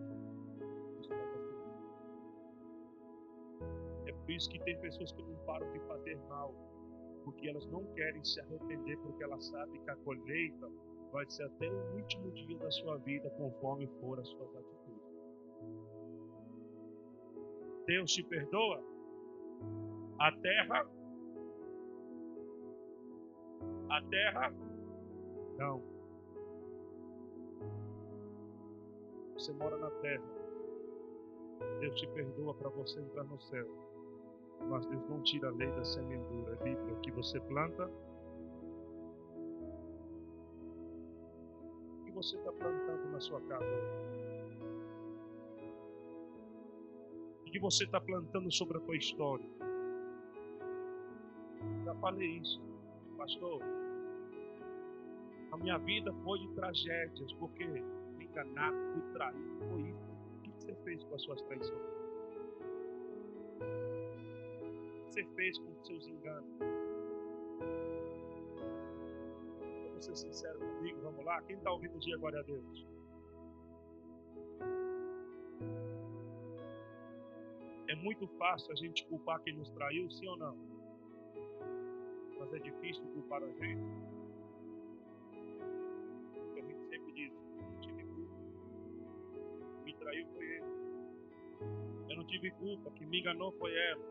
[4.07, 6.55] É por isso que tem pessoas que não param de fazer mal,
[7.25, 10.71] porque elas não querem se arrepender, porque elas sabem que a colheita
[11.13, 14.77] vai ser até o último dia da sua vida, conforme for as suas atitudes.
[17.87, 18.83] Deus te perdoa?
[20.19, 20.87] A terra
[23.89, 24.53] a terra,
[25.59, 25.81] não.
[29.35, 30.25] Você mora na terra.
[31.81, 33.67] Deus te perdoa para você entrar no céu.
[34.69, 36.55] Mas Deus não tira a lei da semeadura.
[36.55, 36.97] É Bíblia.
[37.01, 37.91] Que você planta.
[42.17, 43.65] Você está plantando na sua casa?
[47.43, 49.49] O que você está plantando sobre a tua história?
[51.85, 52.61] Já falei isso,
[53.17, 53.63] pastor
[55.57, 57.65] a minha vida foi de tragédias, porque
[58.21, 60.07] enganado, fui traído, foi isso.
[60.37, 61.81] O que você fez com as suas traições?
[65.01, 66.86] O que você fez com os seus enganos?
[70.07, 71.43] Ser sincero comigo, vamos lá?
[71.43, 72.87] Quem está ouvindo o dia, glória a Deus?
[77.89, 80.57] É muito fácil a gente culpar quem nos traiu, sim ou não?
[82.39, 84.07] Mas é difícil culpar a gente.
[92.27, 94.05] tive culpa, que me enganou foi ela.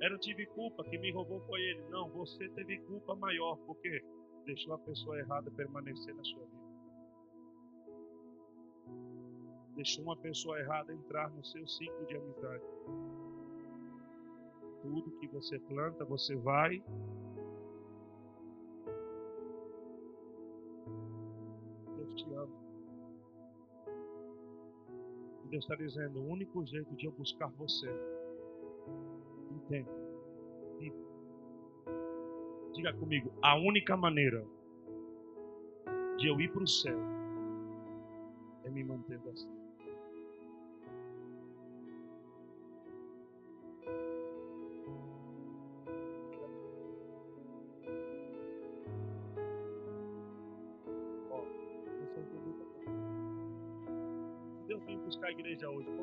[0.00, 1.82] Eu não tive culpa, que me roubou foi ele.
[1.90, 4.02] Não, você teve culpa maior, porque
[4.44, 6.62] deixou a pessoa errada permanecer na sua vida.
[9.74, 12.64] Deixou uma pessoa errada entrar no seu ciclo de amizade.
[14.82, 16.82] Tudo que você planta, você vai
[21.96, 22.62] Deus te ama.
[25.48, 27.88] Deus está dizendo: o único jeito de eu buscar você.
[29.50, 30.02] Entenda.
[32.74, 34.44] Diga comigo: a única maneira
[36.18, 36.98] de eu ir para o céu
[38.64, 39.62] é me mantendo assim.
[55.32, 56.01] igreja hoje?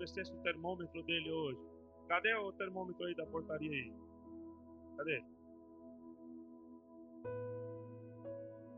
[0.00, 1.60] Descesse o termômetro dele hoje.
[2.08, 3.94] Cadê o termômetro aí da portaria aí?
[4.96, 5.24] Cadê?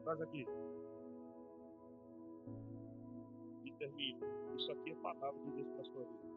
[0.04, 0.46] Traz aqui.
[3.64, 4.26] E termina.
[4.56, 6.32] Isso aqui é palavra de Deus para sua vida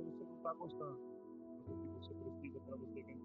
[0.00, 0.98] você não está gostando
[1.66, 3.22] do que você precisa para você ganhar.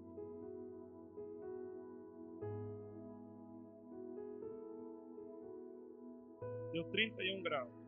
[6.71, 7.86] Deu 31 graus.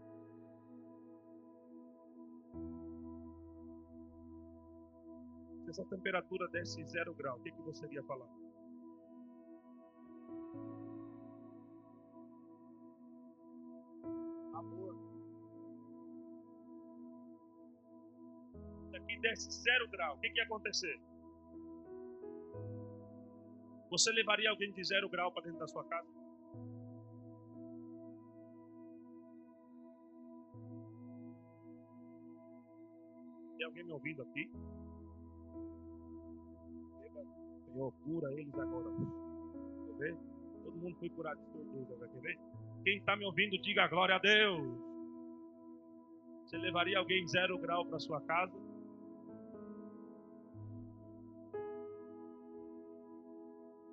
[5.70, 8.28] Se essa temperatura desce zero grau, o que, que você iria falar?
[14.56, 14.96] Amor.
[18.90, 21.00] Daqui alguém desse zero grau, o que, que ia acontecer?
[23.92, 26.10] Você levaria alguém de zero grau para dentro da sua casa?
[33.56, 34.50] Tem alguém me ouvindo aqui?
[37.80, 38.90] Senhor, cura eles agora.
[39.86, 40.18] Quer ver?
[40.66, 42.40] Todo mundo foi curado de surdez, quer ver?
[42.84, 44.78] Quem está me ouvindo, diga glória a Deus.
[46.44, 48.54] Você levaria alguém zero grau para sua casa?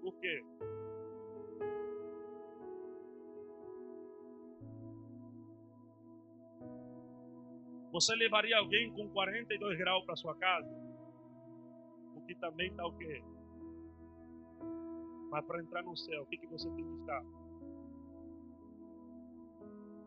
[0.03, 0.45] Por quê?
[7.93, 10.69] Você levaria alguém com 42 graus para sua casa?
[12.15, 13.23] Porque também está o quê?
[15.31, 17.25] Mas para entrar no céu, o que, que você tem que estar?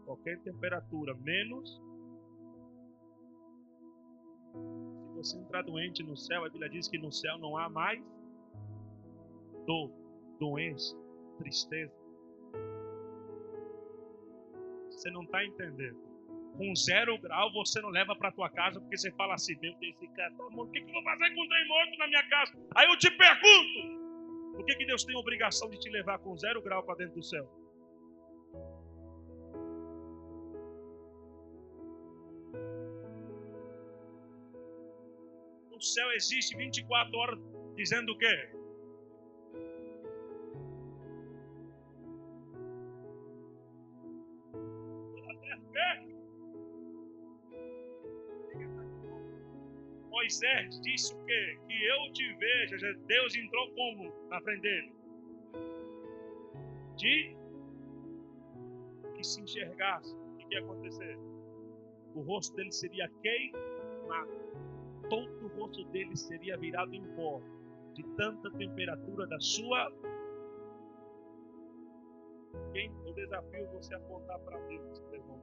[0.05, 1.81] Qualquer temperatura menos.
[5.07, 8.01] Se você entrar doente no céu, a Bíblia diz que no céu não há mais
[9.65, 9.91] dor,
[10.39, 10.97] doença,
[11.37, 11.93] tristeza.
[14.89, 16.09] Você não está entendendo
[16.59, 19.95] com zero grau você não leva para tua casa porque você fala assim, meu Deus,
[19.95, 22.07] esse cara tá morto, o que, que eu vou fazer com um trem morto na
[22.07, 22.53] minha casa?
[22.75, 23.98] Aí eu te pergunto,
[24.59, 27.15] por que, que Deus tem a obrigação de te levar com zero grau para dentro
[27.15, 27.49] do céu?
[35.71, 37.39] O céu existe 24 horas
[37.77, 38.58] dizendo o quê?
[50.29, 51.59] Moisés disse o quê?
[51.67, 52.93] Que eu te veja.
[53.07, 54.93] Deus entrou como na frente dele?
[56.97, 57.35] De
[59.15, 60.13] que se enxergasse.
[60.13, 61.17] O que ia acontecer?
[62.13, 64.29] O rosto dele seria queimado.
[65.09, 67.41] Todo o rosto dele seria virado em pó.
[67.95, 69.91] De tanta temperatura da sua.
[72.71, 75.41] Quem, eu desafio você a apontar para Deus, irmão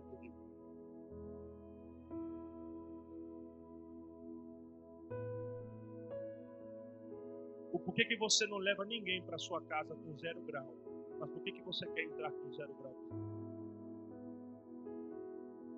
[7.86, 10.74] Por que, que você não leva ninguém para sua casa com zero grau?
[11.20, 12.92] Mas por que, que você quer entrar com zero grau?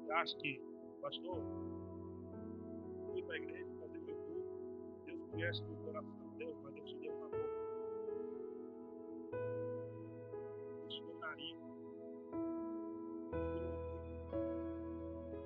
[0.01, 0.59] Você acha que,
[1.03, 1.39] pastor,
[3.13, 6.99] fui para a igreja fazer meu culto, Deus conhece meu coração, Deus, mas Deus te
[6.99, 7.49] deu uma boca.
[10.81, 11.57] Deus te deu um nariz.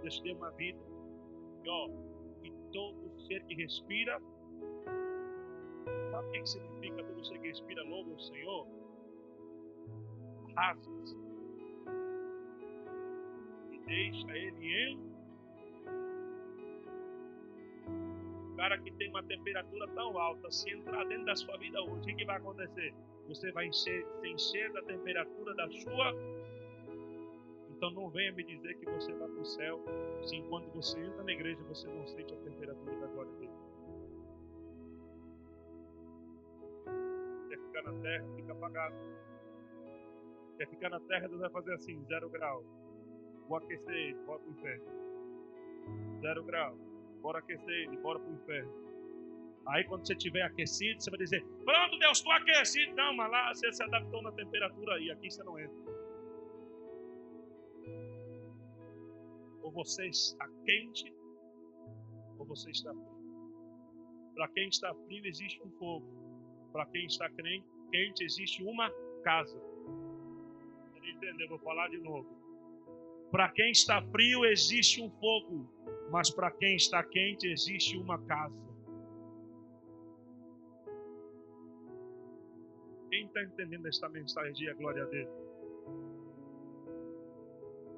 [0.01, 0.79] Deus te deu uma vida.
[1.65, 1.89] E ó,
[2.45, 4.23] e todo ser que respira
[6.13, 8.67] Sabe o que significa todo ser que respira louvo ao Senhor?
[10.55, 11.17] Rasga-se.
[13.71, 15.13] E deixa ele em.
[18.53, 22.13] O cara que tem uma temperatura tão alta, se entrar dentro da sua vida hoje,
[22.13, 22.93] o que vai acontecer?
[23.29, 26.15] Você vai encher, se encher da temperatura da sua.
[27.71, 29.83] Então não venha me dizer que você vai para o céu,
[30.25, 33.52] se enquanto você entra na igreja você não sente a temperatura da glória dele.
[37.83, 38.97] Ficar na terra, fica apagado.
[40.57, 42.65] Quer ficar na terra, Deus vai fazer assim, zero grau.
[43.49, 44.85] Vou aquecer ele, bora pro inferno.
[46.21, 46.77] Zero grau.
[47.21, 48.83] Bora aquecer ele, bora pro inferno.
[49.67, 52.95] Aí quando você estiver aquecido, você vai dizer, pronto Deus, estou aquecido.
[52.95, 55.93] Não, mas lá você se adaptou na temperatura aí, aqui você não entra.
[59.63, 61.15] Ou você está quente,
[62.39, 63.13] ou você está frio.
[64.35, 66.07] Para quem está frio, existe um fogo.
[66.73, 67.29] Para quem está
[67.93, 68.91] quente, existe uma
[69.23, 69.63] casa.
[71.05, 71.49] Entendeu?
[71.49, 72.27] Vou falar de novo.
[73.31, 75.69] Para quem está frio, existe um fogo.
[76.11, 78.73] Mas para quem está quente, existe uma casa.
[83.11, 84.53] Quem está entendendo esta mensagem?
[84.55, 85.31] Diga glória a Deus.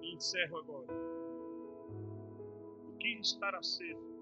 [0.02, 0.92] Encerro agora.
[2.88, 4.14] O que estar aceso?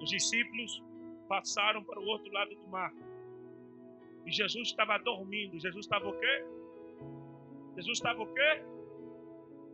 [0.00, 0.82] Os discípulos
[1.28, 2.92] passaram para o outro lado do mar.
[4.24, 5.58] E Jesus estava dormindo.
[5.58, 6.44] Jesus estava o quê?
[7.76, 8.62] Jesus estava o quê?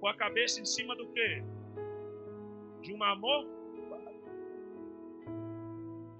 [0.01, 1.43] Com a cabeça em cima do quê?
[2.83, 3.47] De um amor.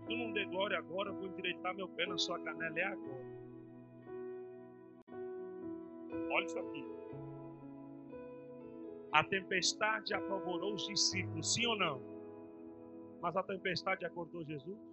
[0.07, 2.79] Tu não dê glória agora, eu vou endireitar meu pé na sua canela.
[2.79, 3.33] É agora.
[6.31, 6.85] Olha isso aqui.
[9.13, 12.01] A tempestade apavorou os discípulos, sim ou não?
[13.21, 14.92] Mas a tempestade acordou Jesus?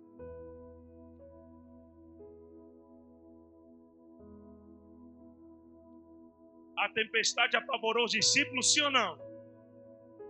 [6.79, 9.17] A tempestade apavorou os discípulos, sim ou não?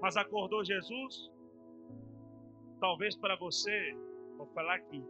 [0.02, 1.32] Mas acordou Jesus?
[2.80, 3.96] Talvez para você,
[4.38, 5.04] vou falar aqui,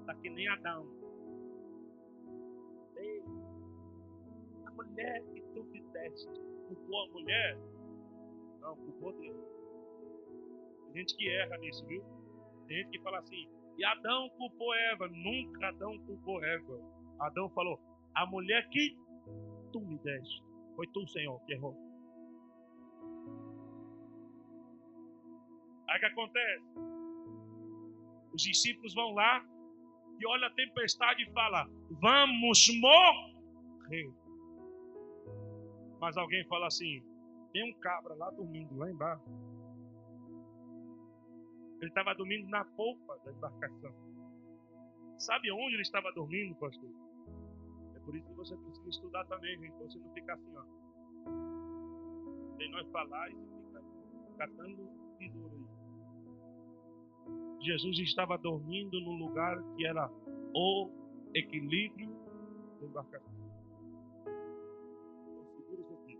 [0.00, 0.86] está que nem Adão.
[4.64, 7.58] A mulher que tu fizeste, culpou a mulher?
[8.60, 9.36] Não, culpou Deus.
[10.86, 12.02] Tem gente que erra nisso, viu?
[12.66, 15.08] Tem gente que fala assim, e Adão culpou Eva.
[15.08, 16.80] Nunca Adão culpou Eva.
[17.20, 17.78] Adão falou,
[18.14, 18.96] a mulher que
[19.76, 20.42] tu me deste.
[20.74, 21.76] Foi tu, Senhor, que errou.
[25.88, 26.64] Aí o que acontece?
[28.32, 29.44] Os discípulos vão lá
[30.18, 34.12] e olha a tempestade e fala: Vamos morrer.
[36.00, 37.02] Mas alguém fala assim:
[37.52, 39.24] Tem um cabra lá dormindo lá embaixo.
[41.80, 43.94] Ele estava dormindo na polpa da embarcação.
[45.18, 46.90] Sabe onde ele estava dormindo, pastor?
[48.06, 49.76] Por isso você precisa estudar também, gente.
[49.78, 50.62] Você não ficar assim, ó.
[52.56, 53.82] Tem nós falar e fica
[54.38, 54.88] catando
[55.18, 55.66] tesouro aí.
[57.62, 60.08] Jesus estava dormindo num lugar que era
[60.54, 60.88] o
[61.34, 62.08] equilíbrio
[62.80, 63.34] da embarcação.
[65.58, 66.16] Então, aqui.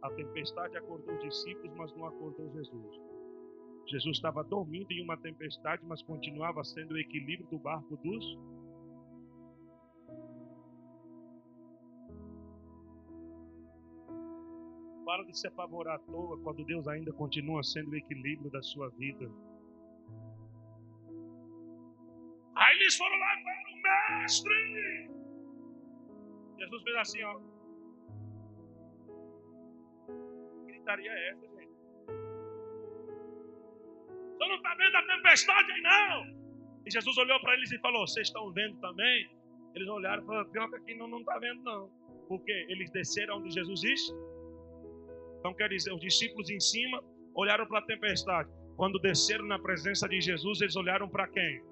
[0.00, 3.00] A tempestade acordou os discípulos, mas não acordou Jesus.
[3.88, 8.57] Jesus estava dormindo em uma tempestade, mas continuava sendo o equilíbrio do barco dos.
[15.08, 18.90] Para de se apavorar à toa quando Deus ainda continua sendo o equilíbrio da sua
[18.90, 19.24] vida.
[22.54, 25.10] Aí eles foram lá para o mestre.
[26.58, 27.40] Jesus fez assim, ó.
[30.66, 31.72] Gritaria é essa, gente?
[34.36, 36.82] Você não está vendo a tempestade aí, não?
[36.84, 39.26] E Jesus olhou para eles e falou: Vocês estão vendo também?
[39.74, 41.88] Eles olharam e falaram: Pior que aqui não está vendo, não.
[42.28, 44.12] Porque eles desceram onde Jesus disse.
[45.38, 47.02] Então quer dizer, os discípulos em cima
[47.34, 48.50] olharam para a tempestade.
[48.76, 51.62] Quando desceram na presença de Jesus, eles olharam para quem?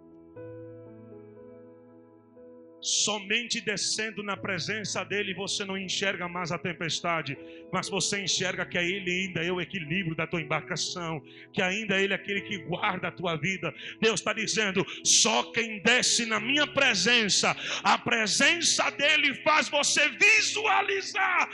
[2.81, 7.37] Somente descendo na presença dele você não enxerga mais a tempestade,
[7.73, 11.21] mas você enxerga que ele ainda é o equilíbrio da tua embarcação,
[11.53, 13.75] que ainda ele é aquele que guarda a tua vida.
[14.01, 21.51] Deus está dizendo: só quem desce na minha presença, a presença dele faz você visualizar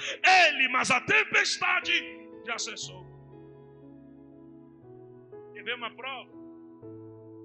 [0.48, 1.92] ele, mas a tempestade
[2.44, 3.06] já cessou.
[5.54, 6.30] Quer ver uma prova?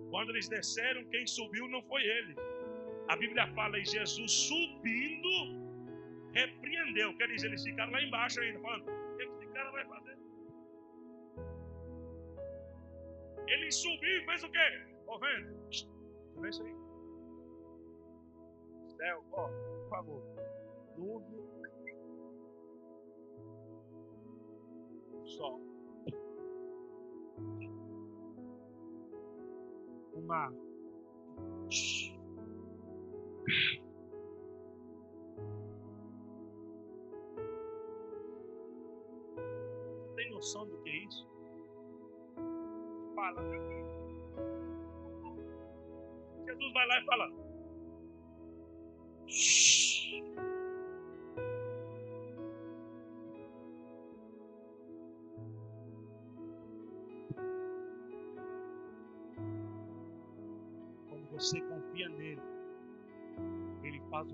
[0.09, 2.35] Quando eles desceram, quem subiu não foi ele
[3.09, 5.29] a Bíblia fala em Jesus subindo,
[6.33, 7.15] repreendeu.
[7.17, 10.17] Quer dizer, eles ficaram lá embaixo ainda, falando: o que esse cara vai fazer?
[13.47, 14.85] Ele subiu e fez o quê?
[15.07, 15.57] Ó, vendo?
[16.41, 16.75] Vê isso aí.
[18.97, 20.23] Céu, ó, por favor.
[20.97, 21.47] Nuvem.
[25.25, 25.61] Sol.
[30.13, 30.51] O mar.
[40.15, 41.27] Tem noção do que é isso?
[43.15, 43.41] Fala,
[46.45, 47.31] Jesus vai lá e fala.
[49.27, 49.96] Quando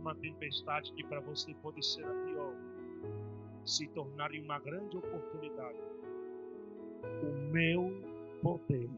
[0.04, 2.54] uma tempestade que para você pode ser a pior,
[3.66, 5.80] se tornar em uma grande oportunidade.
[7.24, 7.90] O meu
[8.42, 8.90] poder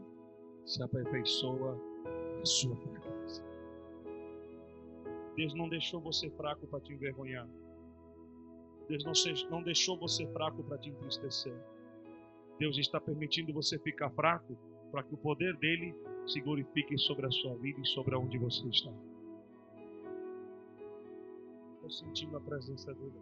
[0.65, 1.79] se aperfeiçoa
[2.39, 3.43] na sua fraqueza.
[5.35, 7.47] Deus não deixou você fraco para te envergonhar.
[8.89, 9.13] Deus não,
[9.51, 11.55] não deixou você fraco para te entristecer.
[12.57, 14.57] Deus está permitindo você ficar fraco
[14.91, 15.93] para que o poder dele
[16.25, 18.91] se glorifique sobre a sua vida e sobre onde você está.
[21.85, 23.13] Estou sentindo a presença dele.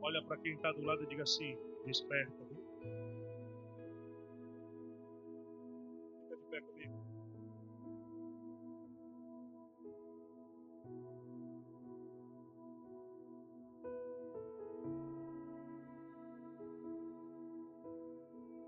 [0.00, 1.54] Olha para quem está do lado e diga assim:
[1.84, 2.42] desperta.
[2.44, 2.64] Viu?
[6.22, 6.94] Fica de pé comigo.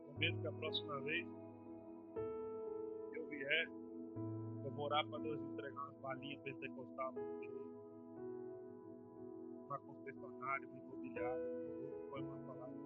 [0.05, 1.27] Prometo que a próxima vez
[3.15, 3.86] eu vier,
[4.79, 7.15] orar para Deus entregar balinha pentecostal
[9.67, 11.43] uma concessionária, uma imobiliária,
[12.11, 12.77] foi uma palavra.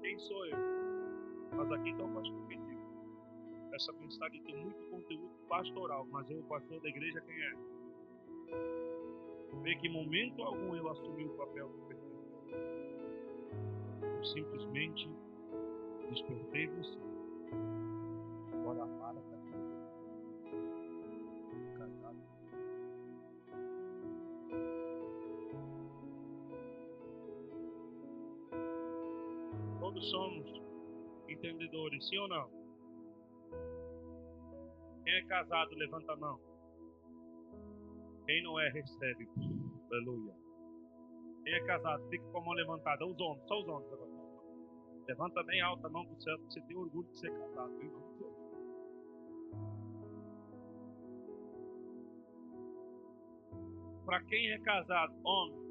[0.00, 0.56] Quem sou eu?
[1.56, 2.72] Mas aqui está o pastor digo.
[3.72, 7.72] Essa mensagem tem muito conteúdo pastoral, mas eu, o pastor da igreja, quem é?
[9.62, 12.12] vê que momento algum eu assumi o papel do perfeito.
[16.12, 16.98] Despertei você.
[18.52, 19.22] Agora para
[21.78, 22.18] casado.
[29.80, 30.62] Todos somos
[31.30, 32.50] entendedores, sim ou não?
[35.04, 36.38] Quem é casado, levanta a mão.
[38.26, 39.26] Quem não é, recebe.
[39.90, 40.34] Aleluia.
[41.42, 43.06] Quem é casado, fica com a mão levantada.
[43.06, 44.11] Os homens, só os homens agora.
[45.06, 47.76] Levanta bem alta a mão para o céu, você tem orgulho de ser casado.
[47.78, 48.12] Viu?
[54.04, 55.62] Para quem é casado, homem,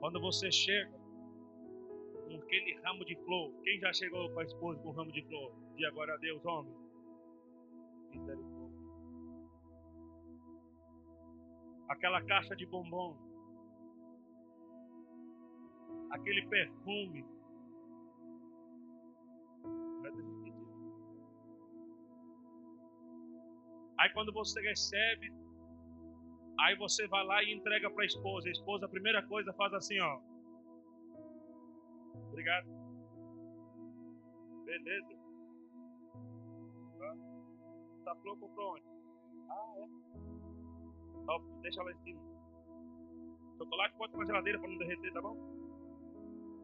[0.00, 0.92] quando você chega
[2.26, 5.22] com aquele ramo de flor, quem já chegou com a esposa com um ramo de
[5.22, 5.52] flor?
[5.76, 6.74] Diga agora a Deus, homem.
[11.88, 13.16] Aquela caixa de bombom,
[16.10, 17.24] aquele perfume,
[24.04, 25.32] Aí quando você recebe,
[26.60, 28.48] aí você vai lá e entrega para a esposa.
[28.48, 30.20] A esposa, a primeira coisa, faz assim, ó.
[32.28, 32.68] Obrigado.
[34.66, 35.08] Beleza.
[36.98, 37.16] Tá,
[38.04, 38.84] tá pronto para onde?
[39.48, 39.88] Ah, é.
[41.26, 42.20] Ó, deixa lá em cima.
[43.56, 45.38] Chocolate pode na geladeira para não derreter, tá bom?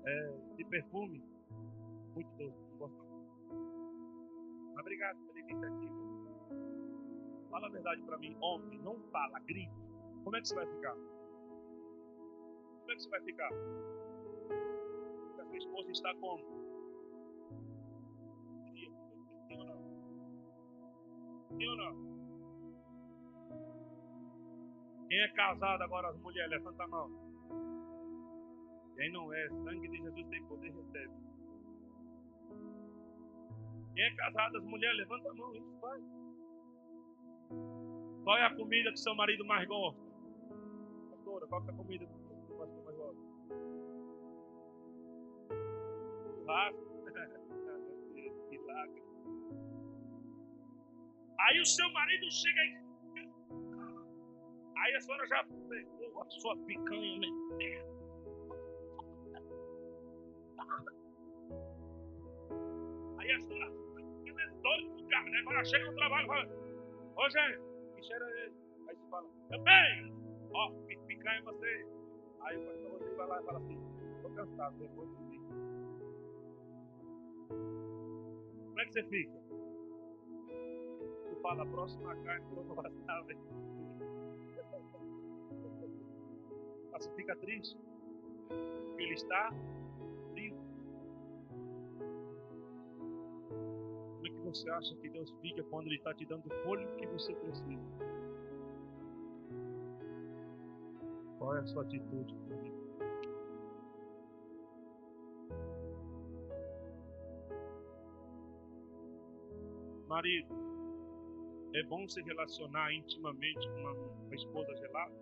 [0.04, 1.24] É, de perfume.
[2.14, 2.60] Muito doce.
[2.72, 3.10] Não gosto
[4.78, 6.09] obrigado pela iniciativa.
[7.50, 9.74] Fala a verdade para mim, homem, não fala, grita.
[10.22, 10.94] Como é que você vai ficar?
[10.94, 13.50] Como é que você vai ficar?
[13.50, 16.44] Porque a sua esposa está como?
[19.48, 19.82] Sim ou não?
[21.48, 22.10] Sim ou não?
[25.08, 27.10] Quem é casado agora, as mulheres, levanta a mão.
[28.94, 31.14] Quem não é, sangue de Jesus tem poder, recebe.
[33.94, 36.19] Quem é casado, as mulheres, levanta a mão, isso faz.
[38.30, 40.00] Qual é a comida que seu marido mais gosta?
[41.10, 43.20] Pastora, qual é a comida que seu pastor mais gosta?
[46.36, 46.80] Churrasco.
[48.50, 49.02] Milagre.
[51.40, 52.78] Aí o seu marido chega aí.
[54.76, 57.26] Aí a senhora já pegou a sua picanha, né?
[63.18, 65.38] Aí a senhora é doido do carro, né?
[65.40, 66.48] Agora chega no trabalho e fala:
[67.16, 67.69] Ô gente,
[68.00, 68.56] que cheiro é esse?
[68.88, 70.12] Aí você fala, também!
[70.52, 70.72] Ó,
[71.06, 71.86] picanha você.
[72.40, 73.78] Aí o pastor Rodrigo vai lá e fala assim,
[74.22, 75.40] tô cansado, depois do dia.
[77.48, 79.38] Como é que você fica?
[81.28, 83.40] Tu fala, a próxima carne eu vou passar, velho.
[86.92, 87.78] Você fica triste?
[88.98, 89.50] Ele está
[94.50, 97.82] você acha que Deus fica quando Ele está te dando o fôlego que você precisa?
[101.38, 102.80] Qual é a sua atitude comigo?
[110.08, 110.54] Marido,
[111.72, 115.14] é bom se relacionar intimamente com uma, uma esposa gelada?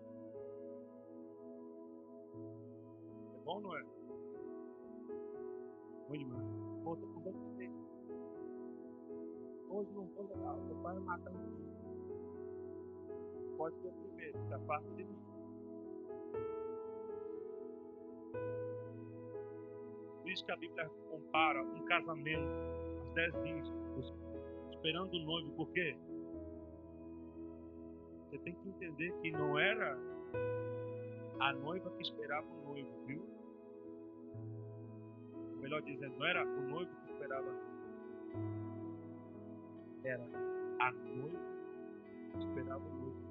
[3.35, 3.83] É bom, não é?
[6.83, 7.58] Bom dor
[9.79, 11.57] Hoje não tô legal, meu pai mata um
[13.57, 15.19] Pode ser o primeiro, da parte de mim.
[20.21, 22.51] Por isso que a Bíblia compara um casamento,
[23.05, 24.13] os dez dígitos,
[24.73, 25.97] esperando o noivo, por quê?
[28.25, 29.97] Você tem que entender que não era
[31.39, 33.25] a noiva que esperava o noivo, viu?
[35.61, 37.79] Melhor dizendo, não era o noivo que esperava a noiva.
[40.05, 40.25] Era
[40.81, 41.39] a noiva
[42.33, 43.29] que esperava o noivo.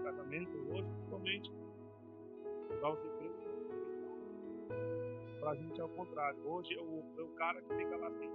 [0.00, 1.52] O casamento hoje, principalmente,
[2.70, 3.14] igual você
[5.44, 6.40] para a gente é o contrário.
[6.46, 8.30] Hoje é o, é o cara que fica lá assim.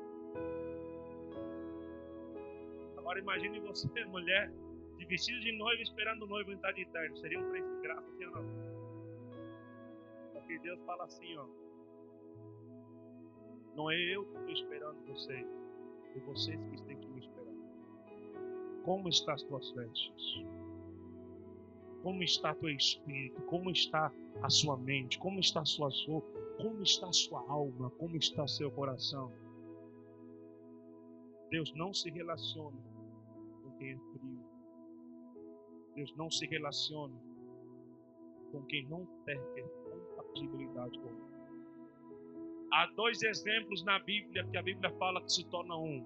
[2.98, 4.52] Agora imagine você, mulher,
[4.96, 7.18] de vestido de noiva, esperando o noivo entrar de terno.
[7.18, 8.46] Seria um trem de graça, sim ou não?
[10.34, 11.48] Porque Deus fala assim, ó.
[13.76, 15.48] Não é eu que estou esperando vocês,
[16.16, 17.54] é vocês que têm que me esperar.
[18.84, 20.46] Como estão as tuas vestes?
[22.04, 23.42] Como está teu espírito?
[23.44, 25.20] Como está a sua mente?
[25.20, 26.40] Como está a sua roupa?
[26.58, 27.90] Como está a sua alma?
[27.92, 29.32] Como está seu coração?
[31.50, 32.78] Deus não se relaciona
[33.64, 34.40] com quem é frio.
[35.96, 37.20] Deus não se relaciona
[38.52, 39.40] com quem não tem
[40.16, 41.29] compatibilidade com ele.
[42.72, 46.06] Há dois exemplos na Bíblia que a Bíblia fala que se torna um.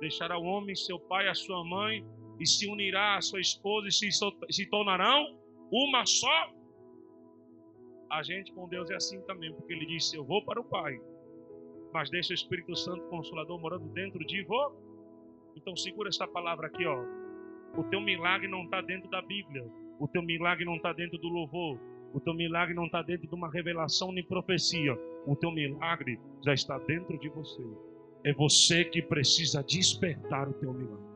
[0.00, 2.04] Deixará o homem seu pai a sua mãe
[2.40, 4.08] e se unirá à sua esposa e se,
[4.50, 5.38] se tornarão
[5.70, 6.52] uma só.
[8.10, 10.98] A gente com Deus é assim também, porque ele disse: Eu vou para o Pai,
[11.92, 14.72] mas deixa o Espírito Santo Consolador morando dentro de vós.
[15.54, 17.04] Então segura esta palavra aqui, ó.
[17.76, 19.64] O teu milagre não está dentro da Bíblia.
[19.98, 21.78] O teu milagre não está dentro do louvor.
[22.14, 24.96] O teu milagre não está dentro de uma revelação nem profecia.
[25.28, 27.62] O teu milagre já está dentro de você.
[28.24, 31.07] É você que precisa despertar o teu milagre.